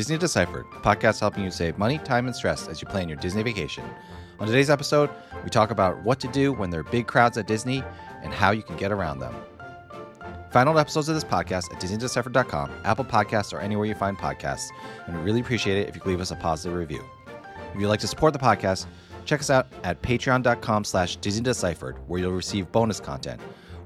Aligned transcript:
Disney 0.00 0.16
Deciphered, 0.16 0.64
podcast 0.82 1.20
helping 1.20 1.44
you 1.44 1.50
save 1.50 1.76
money, 1.76 1.98
time, 1.98 2.24
and 2.24 2.34
stress 2.34 2.68
as 2.68 2.80
you 2.80 2.88
plan 2.88 3.06
your 3.06 3.18
Disney 3.18 3.42
vacation. 3.42 3.84
On 4.38 4.46
today's 4.46 4.70
episode, 4.70 5.10
we 5.44 5.50
talk 5.50 5.70
about 5.70 6.02
what 6.04 6.18
to 6.20 6.28
do 6.28 6.54
when 6.54 6.70
there 6.70 6.80
are 6.80 6.84
big 6.84 7.06
crowds 7.06 7.36
at 7.36 7.46
Disney 7.46 7.84
and 8.22 8.32
how 8.32 8.50
you 8.50 8.62
can 8.62 8.78
get 8.78 8.92
around 8.92 9.18
them. 9.18 9.34
Find 10.52 10.70
all 10.70 10.78
episodes 10.78 11.10
of 11.10 11.16
this 11.16 11.22
podcast 11.22 11.70
at 11.70 11.82
DisneyDeciphered.com, 11.82 12.70
Apple 12.86 13.04
Podcasts, 13.04 13.52
or 13.52 13.60
anywhere 13.60 13.84
you 13.84 13.94
find 13.94 14.16
podcasts, 14.16 14.70
and 15.06 15.18
we 15.18 15.22
really 15.22 15.40
appreciate 15.40 15.76
it 15.76 15.90
if 15.90 15.94
you 15.94 16.00
could 16.00 16.08
leave 16.08 16.22
us 16.22 16.30
a 16.30 16.36
positive 16.36 16.78
review. 16.78 17.04
If 17.74 17.78
you'd 17.78 17.88
like 17.88 18.00
to 18.00 18.06
support 18.06 18.32
the 18.32 18.38
podcast, 18.38 18.86
check 19.26 19.40
us 19.40 19.50
out 19.50 19.66
at 19.84 20.00
patreon.com 20.00 20.84
slash 20.84 21.18
DisneyDeciphered, 21.18 21.98
where 22.06 22.22
you'll 22.22 22.32
receive 22.32 22.72
bonus 22.72 23.00
content. 23.00 23.38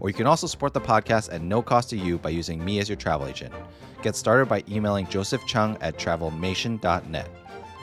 Or 0.05 0.11
you 0.11 0.15
can 0.15 0.27
also 0.27 0.47
support 0.47 0.75
the 0.75 0.83
podcast 0.83 1.33
at 1.33 1.41
no 1.41 1.63
cost 1.63 1.89
to 1.89 1.97
you 1.97 2.19
by 2.19 2.29
using 2.29 2.63
me 2.63 2.79
as 2.79 2.91
your 2.91 2.97
travel 2.97 3.27
agent. 3.27 3.55
Get 4.03 4.15
started 4.15 4.51
by 4.51 4.63
emailing 4.69 5.07
Joseph 5.07 5.41
Cheung 5.45 5.79
at 5.81 5.97
travelmation.net. 5.97 7.31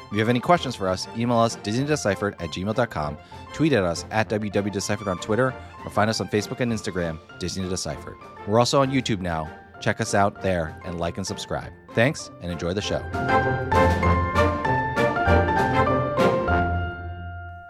If 0.06 0.14
you 0.14 0.20
have 0.20 0.30
any 0.30 0.40
questions 0.40 0.76
for 0.76 0.88
us, 0.88 1.08
email 1.18 1.40
us 1.40 1.56
DisneyDeciphered 1.56 2.34
at 2.34 2.50
gmail.com, 2.50 3.18
tweet 3.54 3.74
at 3.74 3.84
us 3.84 4.06
at 4.12 4.30
WWDeciphered 4.30 5.08
on 5.08 5.18
Twitter, 5.18 5.52
or 5.84 5.90
find 5.90 6.12
us 6.12 6.22
on 6.22 6.28
Facebook 6.28 6.60
and 6.60 6.72
Instagram, 6.72 7.18
Disney 7.40 7.68
Deciphered. 7.68 8.18
We're 8.46 8.60
also 8.60 8.82
on 8.82 8.92
YouTube 8.92 9.22
now. 9.22 9.50
Check 9.80 10.00
us 10.00 10.14
out 10.14 10.44
there 10.44 10.80
and 10.86 11.00
like 11.00 11.18
and 11.18 11.26
subscribe. 11.26 11.74
Thanks 11.96 12.30
and 12.44 12.52
enjoy 12.52 12.74
the 12.74 12.82
show. 12.82 13.00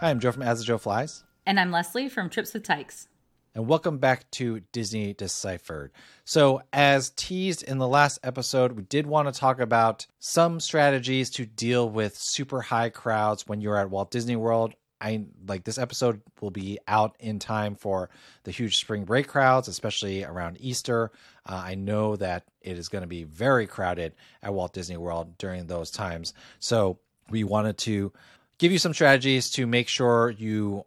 Hi, 0.02 0.10
I'm 0.10 0.20
Joe 0.20 0.34
from 0.34 0.42
As 0.42 0.60
the 0.60 0.66
Joe 0.66 0.78
Flies. 0.78 1.24
And 1.46 1.58
I'm 1.58 1.72
Leslie 1.72 2.10
from 2.10 2.30
Trips 2.30 2.54
with 2.54 2.64
Tykes. 2.64 3.08
And 3.54 3.68
welcome 3.68 3.98
back 3.98 4.32
to 4.32 4.62
Disney 4.72 5.14
Deciphered. 5.14 5.92
So, 6.24 6.62
as 6.72 7.10
teased 7.10 7.64
in 7.64 7.80
the 7.80 7.88
last 7.88 8.20
episode, 8.24 8.72
we 8.72 8.84
did 8.84 9.06
want 9.06 9.28
to 9.28 9.38
talk 9.38 9.60
about 9.60 10.08
some 10.20 10.62
strategies 10.62 11.30
to 11.32 11.46
deal 11.46 11.90
with 11.90 12.16
super 12.16 12.62
high 12.62 12.90
crowds 12.90 13.46
when 13.46 13.60
you're 13.60 13.76
at 13.76 13.90
Walt 13.90 14.10
Disney 14.10 14.38
World. 14.38 14.74
I 15.02 15.26
like 15.46 15.66
this 15.66 15.78
episode 15.78 16.22
will 16.40 16.52
be 16.52 16.80
out 16.88 17.18
in 17.20 17.40
time 17.40 17.76
for 17.76 18.10
the 18.46 18.52
huge 18.52 18.78
spring 18.78 19.04
break 19.04 19.28
crowds, 19.28 19.68
especially 19.68 20.24
around 20.24 20.56
Easter. 20.62 21.12
Uh, 21.46 21.62
I 21.66 21.76
know 21.76 22.16
that 22.16 22.46
it 22.62 22.78
is 22.78 22.88
going 22.88 23.02
to 23.02 23.08
be 23.08 23.26
very 23.26 23.68
crowded 23.68 24.14
at 24.42 24.54
Walt 24.54 24.72
Disney 24.72 24.96
World 24.96 25.38
during 25.38 25.68
those 25.68 25.92
times. 25.92 26.34
So, 26.60 27.00
we 27.30 27.44
wanted 27.44 27.78
to 27.80 28.14
give 28.60 28.72
you 28.72 28.78
some 28.78 28.94
strategies 28.94 29.50
to 29.50 29.68
make 29.68 29.90
sure 29.90 30.30
you 30.30 30.86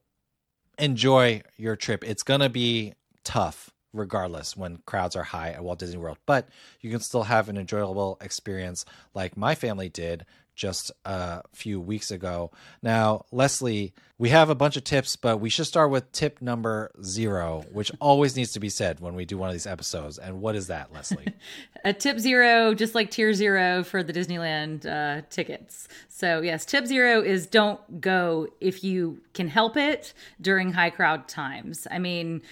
enjoy 0.79 1.43
your 1.57 1.77
trip. 1.77 2.05
It's 2.05 2.23
going 2.23 2.41
to 2.41 2.49
be 2.49 2.95
tough 3.25 3.71
regardless 3.93 4.57
when 4.57 4.79
crowds 4.87 5.15
are 5.15 5.23
high 5.23 5.51
at 5.51 5.63
Walt 5.63 5.79
Disney 5.79 5.99
World, 5.99 6.19
but 6.27 6.49
you 6.81 6.91
can 6.91 7.01
still 7.01 7.23
have 7.23 7.49
an 7.49 7.57
enjoyable 7.57 8.19
experience 8.21 8.85
like 9.15 9.37
my 9.37 9.55
family 9.55 9.89
did 9.89 10.27
just 10.55 10.93
a 11.05 11.43
few 11.53 11.81
weeks 11.81 12.11
ago. 12.11 12.51
Now, 12.83 13.25
Leslie, 13.33 13.93
we 14.17 14.29
have 14.29 14.49
a 14.49 14.55
bunch 14.55 14.77
of 14.77 14.85
tips, 14.85 15.17
but 15.17 15.41
we 15.41 15.51
should 15.51 15.67
start 15.67 15.91
with 15.91 16.11
tip 16.13 16.41
number 16.41 16.93
zero, 17.03 17.65
which 17.73 17.91
always 18.01 18.37
needs 18.37 18.53
to 18.53 18.61
be 18.61 18.69
said 18.69 19.01
when 19.01 19.15
we 19.15 19.25
do 19.25 19.37
one 19.37 19.49
of 19.49 19.55
these 19.55 19.67
episodes. 19.67 20.19
And 20.19 20.41
what 20.41 20.55
is 20.55 20.69
that, 20.69 20.93
Leslie? 20.93 21.35
a 21.85 21.93
tip 21.93 22.19
zero, 22.19 22.75
just 22.75 22.95
like 22.95 23.11
tier 23.11 23.35
zero 23.35 23.83
for 23.83 24.03
the 24.03 24.13
Disneyland 24.13 24.87
uh, 24.87 25.23
tickets. 25.31 25.89
So, 26.09 26.41
yes, 26.41 26.65
tip 26.65 26.87
zero 26.87 27.21
is 27.23 27.47
don't 27.47 28.01
go 28.01 28.49
if 28.61 28.85
you 28.85 29.21
can 29.33 29.49
help 29.49 29.77
it 29.77 30.15
during 30.41 30.73
high 30.73 30.91
crowd 30.91 31.27
times. 31.27 31.89
I 31.91 31.99
mean, 31.99 32.43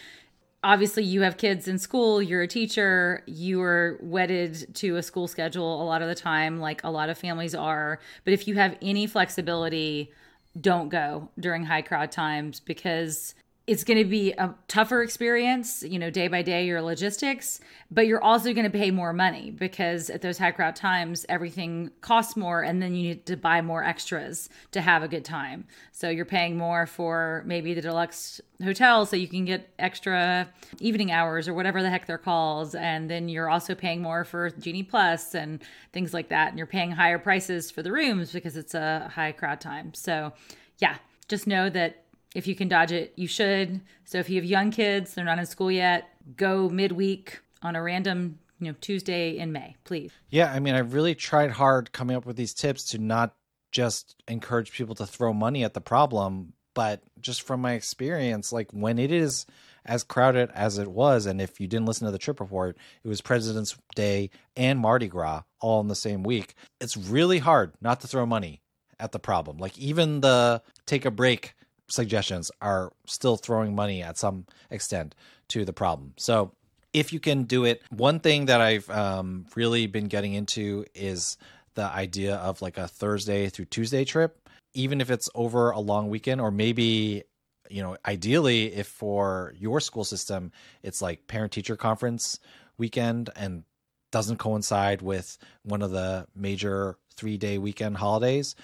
obviously 0.64 1.02
you 1.02 1.22
have 1.22 1.36
kids 1.36 1.66
in 1.66 1.78
school 1.78 2.22
you're 2.22 2.42
a 2.42 2.48
teacher 2.48 3.22
you 3.26 3.60
are 3.60 3.98
wedded 4.00 4.74
to 4.74 4.96
a 4.96 5.02
school 5.02 5.26
schedule 5.26 5.82
a 5.82 5.84
lot 5.84 6.02
of 6.02 6.08
the 6.08 6.14
time 6.14 6.60
like 6.60 6.82
a 6.84 6.90
lot 6.90 7.10
of 7.10 7.18
families 7.18 7.54
are. 7.54 7.98
But 8.24 8.32
if 8.34 8.48
you 8.48 8.54
have 8.54 8.76
any 8.80 9.06
flexibility 9.06 10.12
don't 10.60 10.88
go 10.88 11.30
during 11.38 11.64
high 11.64 11.82
crowd 11.82 12.12
times 12.12 12.60
because 12.60 13.34
it's 13.64 13.84
going 13.84 13.98
to 13.98 14.04
be 14.04 14.32
a 14.32 14.54
tougher 14.66 15.02
experience, 15.02 15.84
you 15.84 15.96
know, 15.96 16.10
day 16.10 16.26
by 16.26 16.42
day, 16.42 16.66
your 16.66 16.82
logistics, 16.82 17.60
but 17.92 18.08
you're 18.08 18.22
also 18.22 18.52
going 18.52 18.64
to 18.64 18.76
pay 18.76 18.90
more 18.90 19.12
money 19.12 19.52
because 19.52 20.10
at 20.10 20.20
those 20.20 20.36
high 20.36 20.50
crowd 20.50 20.74
times, 20.74 21.24
everything 21.28 21.90
costs 22.00 22.36
more 22.36 22.62
and 22.62 22.82
then 22.82 22.92
you 22.92 23.10
need 23.10 23.26
to 23.26 23.36
buy 23.36 23.62
more 23.62 23.84
extras 23.84 24.48
to 24.72 24.80
have 24.80 25.04
a 25.04 25.08
good 25.08 25.24
time. 25.24 25.64
So 25.92 26.08
you're 26.08 26.24
paying 26.24 26.58
more 26.58 26.86
for 26.86 27.44
maybe 27.46 27.72
the 27.72 27.80
deluxe 27.80 28.40
hotel 28.64 29.06
so 29.06 29.14
you 29.14 29.28
can 29.28 29.44
get 29.44 29.72
extra 29.78 30.48
evening 30.80 31.12
hours 31.12 31.46
or 31.46 31.54
whatever 31.54 31.82
the 31.82 31.90
heck 31.90 32.06
they're 32.06 32.18
called. 32.18 32.74
And 32.74 33.08
then 33.08 33.28
you're 33.28 33.48
also 33.48 33.76
paying 33.76 34.02
more 34.02 34.24
for 34.24 34.50
Genie 34.50 34.82
Plus 34.82 35.36
and 35.36 35.62
things 35.92 36.12
like 36.12 36.30
that. 36.30 36.48
And 36.48 36.58
you're 36.58 36.66
paying 36.66 36.90
higher 36.90 37.18
prices 37.18 37.70
for 37.70 37.82
the 37.82 37.92
rooms 37.92 38.32
because 38.32 38.56
it's 38.56 38.74
a 38.74 39.08
high 39.14 39.30
crowd 39.30 39.60
time. 39.60 39.94
So, 39.94 40.32
yeah, 40.78 40.96
just 41.28 41.46
know 41.46 41.70
that 41.70 42.01
if 42.34 42.46
you 42.46 42.54
can 42.54 42.68
dodge 42.68 42.92
it, 42.92 43.12
you 43.16 43.26
should. 43.26 43.80
So 44.04 44.18
if 44.18 44.28
you 44.28 44.36
have 44.36 44.44
young 44.44 44.70
kids, 44.70 45.14
they're 45.14 45.24
not 45.24 45.38
in 45.38 45.46
school 45.46 45.70
yet, 45.70 46.08
go 46.36 46.68
midweek 46.68 47.40
on 47.62 47.76
a 47.76 47.82
random 47.82 48.38
you 48.62 48.70
know 48.70 48.76
Tuesday 48.80 49.38
in 49.38 49.52
May, 49.52 49.76
please. 49.84 50.12
Yeah, 50.30 50.52
I 50.52 50.60
mean, 50.60 50.74
I 50.74 50.78
really 50.78 51.14
tried 51.14 51.50
hard 51.50 51.92
coming 51.92 52.16
up 52.16 52.24
with 52.24 52.36
these 52.36 52.54
tips 52.54 52.84
to 52.90 52.98
not 52.98 53.34
just 53.72 54.14
encourage 54.28 54.72
people 54.72 54.94
to 54.94 55.06
throw 55.06 55.32
money 55.32 55.64
at 55.64 55.74
the 55.74 55.80
problem, 55.80 56.52
but 56.74 57.02
just 57.20 57.42
from 57.42 57.60
my 57.60 57.72
experience, 57.72 58.52
like 58.52 58.70
when 58.70 58.98
it 58.98 59.10
is 59.10 59.46
as 59.84 60.04
crowded 60.04 60.50
as 60.54 60.78
it 60.78 60.88
was, 60.88 61.26
and 61.26 61.40
if 61.40 61.60
you 61.60 61.66
didn't 61.66 61.86
listen 61.86 62.06
to 62.06 62.12
the 62.12 62.18
trip 62.18 62.38
report, 62.38 62.76
it 63.02 63.08
was 63.08 63.20
President's 63.20 63.76
Day 63.96 64.30
and 64.56 64.78
Mardi 64.78 65.08
Gras 65.08 65.42
all 65.60 65.80
in 65.80 65.88
the 65.88 65.96
same 65.96 66.22
week. 66.22 66.54
It's 66.80 66.96
really 66.96 67.38
hard 67.38 67.72
not 67.80 68.00
to 68.02 68.06
throw 68.06 68.24
money 68.26 68.60
at 69.00 69.10
the 69.10 69.18
problem. 69.18 69.58
Like 69.58 69.76
even 69.76 70.20
the 70.20 70.62
take 70.86 71.04
a 71.04 71.10
break 71.10 71.54
suggestions 71.92 72.50
are 72.60 72.92
still 73.06 73.36
throwing 73.36 73.74
money 73.74 74.02
at 74.02 74.16
some 74.16 74.46
extent 74.70 75.14
to 75.48 75.64
the 75.64 75.72
problem. 75.72 76.14
So 76.16 76.52
if 76.92 77.12
you 77.12 77.20
can 77.20 77.44
do 77.44 77.64
it, 77.64 77.82
one 77.90 78.20
thing 78.20 78.46
that 78.46 78.60
I've 78.60 78.88
um, 78.90 79.46
really 79.54 79.86
been 79.86 80.08
getting 80.08 80.32
into 80.34 80.86
is 80.94 81.36
the 81.74 81.84
idea 81.84 82.36
of 82.36 82.62
like 82.62 82.78
a 82.78 82.88
Thursday 82.88 83.48
through 83.48 83.66
Tuesday 83.66 84.04
trip, 84.04 84.48
even 84.74 85.00
if 85.00 85.10
it's 85.10 85.28
over 85.34 85.70
a 85.70 85.80
long 85.80 86.08
weekend, 86.08 86.40
or 86.40 86.50
maybe, 86.50 87.24
you 87.68 87.82
know, 87.82 87.96
ideally, 88.06 88.74
if 88.74 88.86
for 88.86 89.54
your 89.58 89.80
school 89.80 90.04
system, 90.04 90.52
it's 90.82 91.02
like 91.02 91.26
parent 91.26 91.52
teacher 91.52 91.76
conference 91.76 92.38
weekend 92.78 93.30
and 93.36 93.64
doesn't 94.10 94.38
coincide 94.38 95.02
with 95.02 95.38
one 95.62 95.82
of 95.82 95.90
the 95.90 96.26
major 96.34 96.96
three 97.14 97.36
day 97.36 97.58
weekend 97.58 97.96
holidays 97.96 98.54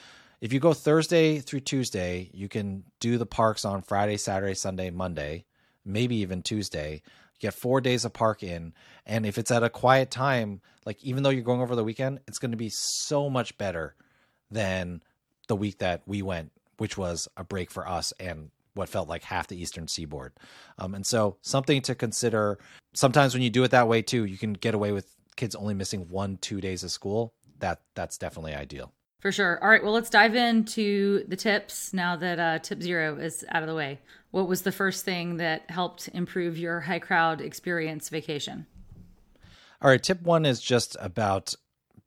if 0.41 0.53
you 0.53 0.61
go 0.61 0.73
Thursday 0.73 1.41
through 1.41 1.61
Tuesday, 1.61 2.31
you 2.33 2.49
can 2.49 2.85
do 3.01 3.19
the 3.19 3.27
parks 3.27 3.65
on 3.65 3.83
Friday, 3.83 4.17
Saturday, 4.17 4.55
Sunday, 4.55 4.91
Monday, 4.91 5.45
maybe 5.85 6.17
even 6.17 6.43
Tuesday. 6.43 7.03
Get 7.41 7.55
four 7.55 7.81
days 7.81 8.05
of 8.05 8.13
park 8.13 8.43
in. 8.43 8.73
And 9.07 9.25
if 9.25 9.39
it's 9.39 9.51
at 9.51 9.63
a 9.63 9.71
quiet 9.71 10.11
time, 10.11 10.61
like 10.85 11.03
even 11.05 11.23
though 11.23 11.31
you're 11.31 11.43
going 11.43 11.61
over 11.61 11.77
the 11.77 11.85
weekend, 11.85 12.21
it's 12.27 12.39
going 12.39 12.51
to 12.51 12.57
be 12.57 12.71
so 12.71 13.31
much 13.31 13.57
better 13.59 13.95
than 14.51 15.03
the 15.47 15.57
week 15.57 15.79
that 15.79 16.03
we 16.07 16.23
went, 16.23 16.53
which 16.79 16.97
was 16.97 17.29
a 17.37 17.45
break 17.45 17.71
for 17.71 17.89
us 17.89 18.13
and 18.19 18.51
what 18.75 18.89
felt 18.89 19.09
like 19.09 19.25
half 19.25 19.49
the 19.49 19.61
eastern 19.61 19.89
seaboard. 19.89 20.33
Um, 20.79 20.95
and 20.95 21.07
so 21.07 21.37
something 21.43 21.83
to 21.83 21.95
consider. 21.95 22.59
Sometimes 22.95 23.35
when 23.35 23.43
you 23.43 23.51
do 23.51 23.65
it 23.65 23.73
that 23.73 23.89
way 23.89 24.03
too, 24.03 24.25
you 24.25 24.39
can 24.39 24.53
get 24.53 24.75
away 24.75 24.93
with 24.93 25.07
kids 25.37 25.55
only 25.55 25.75
missing 25.75 26.09
one, 26.09 26.39
two 26.39 26.61
days 26.61 26.83
of 26.85 26.91
school. 26.91 27.35
That 27.59 27.81
that's 27.95 28.19
definitely 28.19 28.55
ideal. 28.55 28.93
For 29.21 29.33
sure. 29.33 29.63
All 29.63 29.69
right. 29.69 29.83
Well, 29.83 29.93
let's 29.93 30.11
dive 30.11 30.37
into 30.37 31.25
the 31.27 31.35
tips 31.37 31.93
now 31.93 32.15
that 32.17 32.39
uh, 32.39 32.59
tip 32.61 32.81
zero 32.83 33.17
is 33.17 33.45
out 33.49 33.63
of 33.63 33.69
the 33.69 33.75
way. 33.75 33.99
What 34.31 34.47
was 34.47 34.63
the 34.63 34.71
first 34.71 35.05
thing 35.05 35.39
that 35.39 35.71
helped 35.71 36.09
improve 36.09 36.57
your 36.57 36.81
high 36.81 37.01
crowd 37.01 37.41
experience 37.41 38.09
vacation? 38.11 38.67
All 39.83 39.91
right. 39.91 40.03
Tip 40.03 40.23
one 40.23 40.47
is 40.47 40.61
just 40.61 40.97
about 41.01 41.55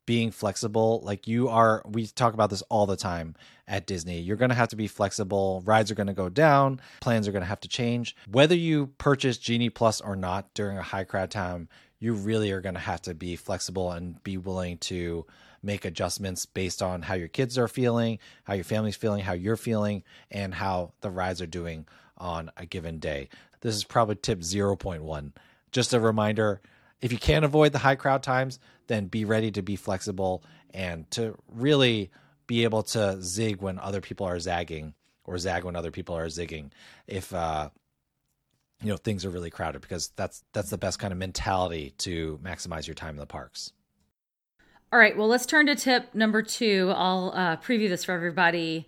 being 0.06 0.30
flexible. 0.30 1.00
Like 1.02 1.28
you 1.28 1.48
are, 1.48 1.82
we 1.84 2.06
talk 2.06 2.34
about 2.34 2.50
this 2.50 2.62
all 2.62 2.86
the 2.86 2.96
time 2.96 3.34
at 3.68 3.86
Disney. 3.86 4.20
You're 4.20 4.36
going 4.36 4.50
to 4.50 4.54
have 4.54 4.68
to 4.68 4.76
be 4.76 4.88
flexible. 4.88 5.62
Rides 5.64 5.90
are 5.90 5.94
going 5.94 6.08
to 6.08 6.12
go 6.12 6.28
down. 6.28 6.80
Plans 7.00 7.28
are 7.28 7.32
going 7.32 7.42
to 7.42 7.48
have 7.48 7.60
to 7.60 7.68
change. 7.68 8.16
Whether 8.30 8.54
you 8.54 8.88
purchase 8.98 9.38
Genie 9.38 9.70
Plus 9.70 10.00
or 10.00 10.16
not 10.16 10.52
during 10.54 10.78
a 10.78 10.82
high 10.82 11.04
crowd 11.04 11.30
time, 11.30 11.68
you 11.98 12.14
really 12.14 12.50
are 12.50 12.60
going 12.60 12.74
to 12.74 12.80
have 12.80 13.02
to 13.02 13.14
be 13.14 13.36
flexible 13.36 13.92
and 13.92 14.22
be 14.24 14.36
willing 14.36 14.78
to 14.78 15.24
make 15.62 15.84
adjustments 15.84 16.46
based 16.46 16.82
on 16.82 17.02
how 17.02 17.14
your 17.14 17.28
kids 17.28 17.56
are 17.56 17.68
feeling, 17.68 18.18
how 18.42 18.54
your 18.54 18.64
family's 18.64 18.96
feeling, 18.96 19.22
how 19.22 19.32
you're 19.32 19.56
feeling, 19.56 20.02
and 20.30 20.54
how 20.54 20.92
the 21.00 21.10
rides 21.10 21.40
are 21.40 21.46
doing 21.46 21.86
on 22.18 22.50
a 22.56 22.66
given 22.66 22.98
day. 22.98 23.28
This 23.60 23.76
is 23.76 23.84
probably 23.84 24.16
tip 24.16 24.40
0.1. 24.40 25.32
Just 25.70 25.94
a 25.94 26.00
reminder 26.00 26.60
if 27.02 27.12
you 27.12 27.18
can't 27.18 27.44
avoid 27.44 27.72
the 27.72 27.78
high 27.78 27.96
crowd 27.96 28.22
times, 28.22 28.58
then 28.86 29.06
be 29.06 29.24
ready 29.24 29.50
to 29.50 29.62
be 29.62 29.76
flexible 29.76 30.44
and 30.72 31.10
to 31.10 31.36
really 31.48 32.10
be 32.46 32.64
able 32.64 32.84
to 32.84 33.20
zig 33.20 33.60
when 33.60 33.78
other 33.78 34.00
people 34.00 34.26
are 34.26 34.38
zagging 34.38 34.94
or 35.24 35.36
zag 35.36 35.64
when 35.64 35.76
other 35.76 35.90
people 35.90 36.16
are 36.16 36.26
zigging. 36.26 36.70
If 37.06 37.34
uh, 37.34 37.70
you 38.82 38.88
know 38.88 38.96
things 38.96 39.24
are 39.24 39.30
really 39.30 39.50
crowded 39.50 39.82
because 39.82 40.12
that's 40.16 40.44
that's 40.52 40.70
the 40.70 40.78
best 40.78 40.98
kind 40.98 41.12
of 41.12 41.18
mentality 41.18 41.92
to 41.98 42.38
maximize 42.42 42.86
your 42.86 42.94
time 42.94 43.10
in 43.10 43.20
the 43.20 43.26
parks. 43.26 43.72
All 44.92 44.98
right, 44.98 45.16
well, 45.16 45.28
let's 45.28 45.46
turn 45.46 45.66
to 45.66 45.74
tip 45.74 46.14
number 46.14 46.42
two. 46.42 46.92
I'll 46.94 47.32
uh, 47.34 47.56
preview 47.56 47.88
this 47.88 48.04
for 48.04 48.12
everybody. 48.12 48.86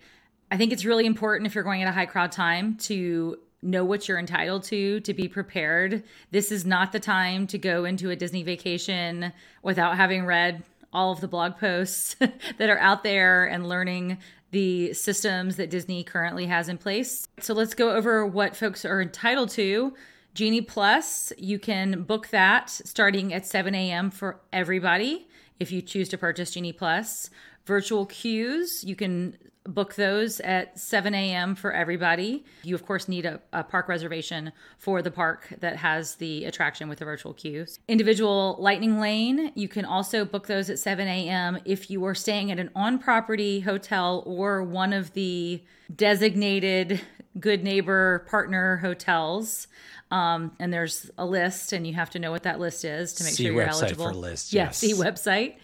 I 0.51 0.57
think 0.57 0.71
it's 0.71 0.85
really 0.85 1.07
important 1.07 1.47
if 1.47 1.55
you're 1.55 1.63
going 1.63 1.81
at 1.81 1.89
a 1.89 1.91
high 1.91 2.05
crowd 2.05 2.31
time 2.31 2.77
to 2.81 3.39
know 3.61 3.83
what 3.83 4.07
you're 4.07 4.19
entitled 4.19 4.63
to, 4.63 4.99
to 5.01 5.13
be 5.13 5.27
prepared. 5.27 6.03
This 6.31 6.51
is 6.51 6.65
not 6.65 6.91
the 6.91 6.99
time 6.99 7.47
to 7.47 7.57
go 7.57 7.85
into 7.85 8.09
a 8.09 8.15
Disney 8.15 8.43
vacation 8.43 9.33
without 9.63 9.97
having 9.97 10.25
read 10.25 10.63
all 10.93 11.11
of 11.11 11.21
the 11.21 11.27
blog 11.27 11.57
posts 11.57 12.15
that 12.57 12.69
are 12.69 12.79
out 12.79 13.03
there 13.03 13.45
and 13.45 13.67
learning 13.67 14.17
the 14.51 14.93
systems 14.93 15.57
that 15.57 15.69
Disney 15.69 16.03
currently 16.03 16.45
has 16.45 16.69
in 16.69 16.77
place. 16.77 17.27
So 17.41 17.53
let's 17.53 17.73
go 17.73 17.91
over 17.91 18.25
what 18.25 18.55
folks 18.55 18.85
are 18.85 19.01
entitled 19.01 19.49
to. 19.51 19.93
Genie 20.33 20.61
Plus, 20.61 21.33
you 21.37 21.59
can 21.59 22.03
book 22.03 22.29
that 22.29 22.69
starting 22.69 23.33
at 23.33 23.45
7 23.45 23.73
a.m. 23.75 24.11
for 24.11 24.39
everybody 24.53 25.27
if 25.59 25.71
you 25.71 25.81
choose 25.81 26.09
to 26.09 26.17
purchase 26.17 26.51
Genie 26.51 26.73
Plus. 26.73 27.29
Virtual 27.65 28.05
queues, 28.05 28.83
you 28.83 28.95
can 28.95 29.37
book 29.67 29.95
those 29.95 30.39
at 30.41 30.79
7 30.79 31.13
a.m. 31.13 31.55
for 31.55 31.71
everybody. 31.71 32.45
You, 32.63 32.75
of 32.75 32.85
course, 32.85 33.07
need 33.07 33.25
a, 33.25 33.39
a, 33.51 33.63
park 33.63 33.87
reservation 33.87 34.51
for 34.77 35.01
the 35.01 35.11
park 35.11 35.53
that 35.59 35.77
has 35.77 36.15
the 36.15 36.45
attraction 36.45 36.87
with 36.87 36.99
the 36.99 37.05
virtual 37.05 37.33
queues. 37.33 37.79
Individual 37.87 38.57
lightning 38.59 38.99
lane, 38.99 39.51
you 39.55 39.67
can 39.67 39.85
also 39.85 40.23
book 40.23 40.47
those 40.47 40.69
at 40.69 40.79
7 40.79 41.07
a.m. 41.07 41.59
if 41.65 41.89
you 41.89 42.05
are 42.05 42.15
staying 42.15 42.51
at 42.51 42.59
an 42.59 42.69
on 42.75 42.99
property 42.99 43.61
hotel 43.61 44.23
or 44.25 44.63
one 44.63 44.93
of 44.93 45.13
the 45.13 45.63
designated 45.95 47.01
good 47.39 47.63
neighbor 47.63 48.25
partner 48.29 48.77
hotels. 48.77 49.67
Um, 50.11 50.51
and 50.59 50.71
there's 50.71 51.09
a 51.17 51.25
list, 51.25 51.73
and 51.73 51.85
you 51.85 51.93
have 51.95 52.11
to 52.11 52.19
know 52.19 52.31
what 52.31 52.43
that 52.43 52.59
list 52.59 52.85
is 52.85 53.13
to 53.13 53.23
make 53.23 53.33
see 53.33 53.45
sure 53.45 53.53
you're 53.53 53.65
website 53.65 53.81
eligible. 53.81 54.09
For 54.09 54.13
list, 54.13 54.53
yeah, 54.53 54.65
yes. 54.65 54.77
see 54.77 54.93
website. 54.93 55.55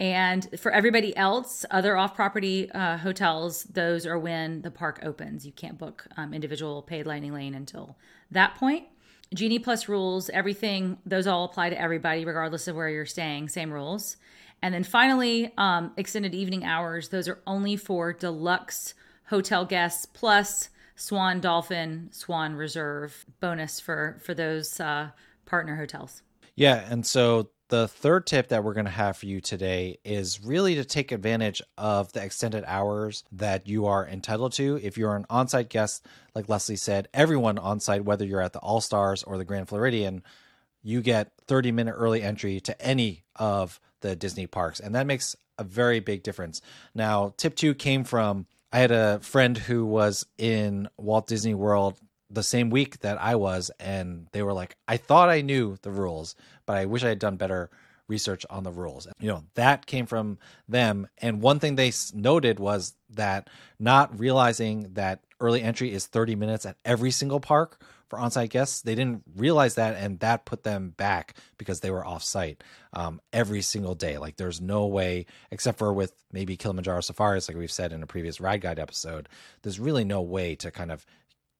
And 0.00 0.48
for 0.58 0.72
everybody 0.72 1.16
else, 1.16 1.64
other 1.70 1.96
off-property 1.96 2.72
uh, 2.72 2.98
hotels, 2.98 3.62
those 3.64 4.04
are 4.04 4.18
when 4.18 4.62
the 4.62 4.70
park 4.70 5.00
opens. 5.04 5.46
You 5.46 5.52
can't 5.52 5.78
book 5.78 6.06
um, 6.16 6.34
individual 6.34 6.82
paid 6.82 7.06
lightning 7.06 7.32
lane 7.32 7.54
until 7.54 7.96
that 8.32 8.56
point. 8.56 8.84
Genie 9.32 9.60
Plus 9.60 9.88
rules, 9.88 10.28
everything, 10.30 10.98
those 11.06 11.26
all 11.26 11.44
apply 11.44 11.70
to 11.70 11.80
everybody, 11.80 12.24
regardless 12.24 12.68
of 12.68 12.76
where 12.76 12.88
you're 12.88 13.06
staying, 13.06 13.48
same 13.48 13.72
rules. 13.72 14.16
And 14.60 14.74
then 14.74 14.84
finally, 14.84 15.52
um, 15.56 15.92
extended 15.96 16.34
evening 16.34 16.64
hours, 16.64 17.08
those 17.10 17.28
are 17.28 17.38
only 17.46 17.76
for 17.76 18.12
deluxe 18.12 18.94
hotel 19.26 19.64
guests 19.64 20.06
plus 20.06 20.68
Swan 20.96 21.40
Dolphin, 21.40 22.08
Swan 22.12 22.54
Reserve 22.54 23.24
bonus 23.40 23.80
for 23.80 24.18
for 24.22 24.34
those 24.34 24.78
uh, 24.80 25.10
partner 25.46 25.76
hotels. 25.76 26.22
Yeah, 26.56 26.84
and 26.88 27.04
so 27.04 27.50
the 27.68 27.88
third 27.88 28.26
tip 28.26 28.48
that 28.48 28.62
we're 28.62 28.74
going 28.74 28.84
to 28.84 28.90
have 28.90 29.16
for 29.16 29.26
you 29.26 29.40
today 29.40 29.98
is 30.04 30.44
really 30.44 30.76
to 30.76 30.84
take 30.84 31.10
advantage 31.12 31.62
of 31.76 32.12
the 32.12 32.22
extended 32.22 32.62
hours 32.66 33.24
that 33.32 33.66
you 33.66 33.86
are 33.86 34.06
entitled 34.06 34.52
to. 34.52 34.78
If 34.82 34.96
you're 34.96 35.16
an 35.16 35.26
on-site 35.30 35.70
guest, 35.70 36.06
like 36.34 36.48
Leslie 36.48 36.76
said, 36.76 37.08
everyone 37.14 37.58
on 37.58 37.80
site, 37.80 38.04
whether 38.04 38.24
you're 38.24 38.42
at 38.42 38.52
the 38.52 38.60
All 38.60 38.80
Stars 38.80 39.22
or 39.22 39.38
the 39.38 39.44
Grand 39.44 39.68
Floridian, 39.68 40.22
you 40.82 41.00
get 41.00 41.32
30 41.46 41.72
minute 41.72 41.92
early 41.92 42.22
entry 42.22 42.60
to 42.60 42.80
any 42.80 43.24
of 43.34 43.80
the 44.02 44.14
Disney 44.14 44.46
parks, 44.46 44.78
and 44.78 44.94
that 44.94 45.06
makes 45.06 45.34
a 45.58 45.64
very 45.64 46.00
big 46.00 46.22
difference. 46.22 46.60
Now, 46.94 47.32
tip 47.36 47.56
two 47.56 47.74
came 47.74 48.04
from 48.04 48.46
I 48.74 48.78
had 48.78 48.90
a 48.90 49.20
friend 49.20 49.56
who 49.56 49.86
was 49.86 50.26
in 50.36 50.88
Walt 50.96 51.28
Disney 51.28 51.54
World 51.54 51.96
the 52.28 52.42
same 52.42 52.70
week 52.70 52.98
that 53.00 53.22
I 53.22 53.36
was, 53.36 53.70
and 53.78 54.26
they 54.32 54.42
were 54.42 54.52
like, 54.52 54.76
I 54.88 54.96
thought 54.96 55.28
I 55.28 55.42
knew 55.42 55.76
the 55.82 55.92
rules, 55.92 56.34
but 56.66 56.76
I 56.76 56.86
wish 56.86 57.04
I 57.04 57.10
had 57.10 57.20
done 57.20 57.36
better 57.36 57.70
research 58.08 58.44
on 58.50 58.64
the 58.64 58.72
rules. 58.72 59.06
You 59.20 59.28
know, 59.28 59.44
that 59.54 59.86
came 59.86 60.06
from 60.06 60.38
them. 60.68 61.06
And 61.18 61.40
one 61.40 61.60
thing 61.60 61.76
they 61.76 61.92
noted 62.14 62.58
was 62.58 62.94
that 63.10 63.48
not 63.78 64.18
realizing 64.18 64.94
that 64.94 65.20
early 65.38 65.62
entry 65.62 65.92
is 65.92 66.06
30 66.06 66.34
minutes 66.34 66.66
at 66.66 66.76
every 66.84 67.12
single 67.12 67.38
park 67.38 67.80
for 68.14 68.20
on-site 68.20 68.50
guests. 68.50 68.82
They 68.82 68.94
didn't 68.94 69.22
realize 69.36 69.74
that, 69.74 69.96
and 69.96 70.20
that 70.20 70.44
put 70.44 70.62
them 70.62 70.90
back 70.96 71.36
because 71.58 71.80
they 71.80 71.90
were 71.90 72.06
off-site 72.06 72.62
um, 72.92 73.20
every 73.32 73.60
single 73.60 73.94
day. 73.94 74.18
Like 74.18 74.36
there's 74.36 74.60
no 74.60 74.86
way, 74.86 75.26
except 75.50 75.78
for 75.78 75.92
with 75.92 76.12
maybe 76.32 76.56
Kilimanjaro 76.56 77.00
Safaris, 77.00 77.48
like 77.48 77.58
we've 77.58 77.70
said 77.72 77.92
in 77.92 78.02
a 78.02 78.06
previous 78.06 78.40
ride 78.40 78.60
guide 78.60 78.78
episode. 78.78 79.28
There's 79.62 79.80
really 79.80 80.04
no 80.04 80.22
way 80.22 80.54
to 80.56 80.70
kind 80.70 80.92
of 80.92 81.04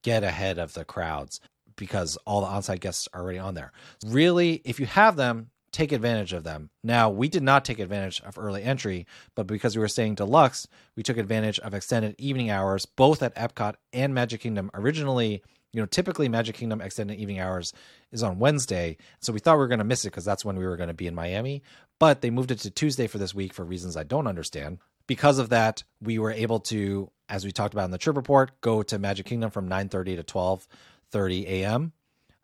get 0.02 0.22
ahead 0.22 0.58
of 0.58 0.74
the 0.74 0.84
crowds 0.84 1.40
because 1.76 2.16
all 2.24 2.40
the 2.40 2.46
on-site 2.46 2.80
guests 2.80 3.08
are 3.12 3.22
already 3.22 3.38
on 3.38 3.54
there. 3.54 3.72
Really, 4.06 4.62
if 4.64 4.78
you 4.78 4.86
have 4.86 5.16
them, 5.16 5.50
take 5.72 5.90
advantage 5.90 6.32
of 6.32 6.44
them. 6.44 6.70
Now, 6.84 7.10
we 7.10 7.28
did 7.28 7.42
not 7.42 7.64
take 7.64 7.80
advantage 7.80 8.20
of 8.20 8.38
early 8.38 8.62
entry, 8.62 9.08
but 9.34 9.48
because 9.48 9.74
we 9.74 9.80
were 9.80 9.88
staying 9.88 10.14
deluxe, 10.14 10.68
we 10.94 11.02
took 11.02 11.16
advantage 11.16 11.58
of 11.58 11.74
extended 11.74 12.14
evening 12.16 12.48
hours 12.48 12.86
both 12.86 13.24
at 13.24 13.34
Epcot 13.34 13.74
and 13.92 14.14
Magic 14.14 14.42
Kingdom. 14.42 14.70
Originally, 14.72 15.42
you 15.74 15.80
know, 15.80 15.86
typically 15.86 16.28
Magic 16.28 16.54
Kingdom 16.54 16.80
extended 16.80 17.18
evening 17.18 17.40
hours 17.40 17.72
is 18.12 18.22
on 18.22 18.38
Wednesday. 18.38 18.96
So 19.20 19.32
we 19.32 19.40
thought 19.40 19.56
we 19.56 19.58
were 19.58 19.68
going 19.68 19.80
to 19.80 19.84
miss 19.84 20.04
it 20.04 20.10
because 20.10 20.24
that's 20.24 20.44
when 20.44 20.56
we 20.56 20.64
were 20.64 20.76
going 20.76 20.88
to 20.88 20.94
be 20.94 21.08
in 21.08 21.16
Miami. 21.16 21.64
But 21.98 22.20
they 22.20 22.30
moved 22.30 22.52
it 22.52 22.60
to 22.60 22.70
Tuesday 22.70 23.08
for 23.08 23.18
this 23.18 23.34
week 23.34 23.52
for 23.52 23.64
reasons 23.64 23.96
I 23.96 24.04
don't 24.04 24.28
understand. 24.28 24.78
Because 25.08 25.40
of 25.40 25.48
that, 25.48 25.82
we 26.00 26.20
were 26.20 26.30
able 26.30 26.60
to, 26.60 27.10
as 27.28 27.44
we 27.44 27.50
talked 27.50 27.74
about 27.74 27.86
in 27.86 27.90
the 27.90 27.98
trip 27.98 28.16
report, 28.16 28.60
go 28.60 28.84
to 28.84 28.98
Magic 29.00 29.26
Kingdom 29.26 29.50
from 29.50 29.68
9:30 29.68 30.16
to 30.16 30.22
12:30 30.22 31.46
a.m. 31.46 31.92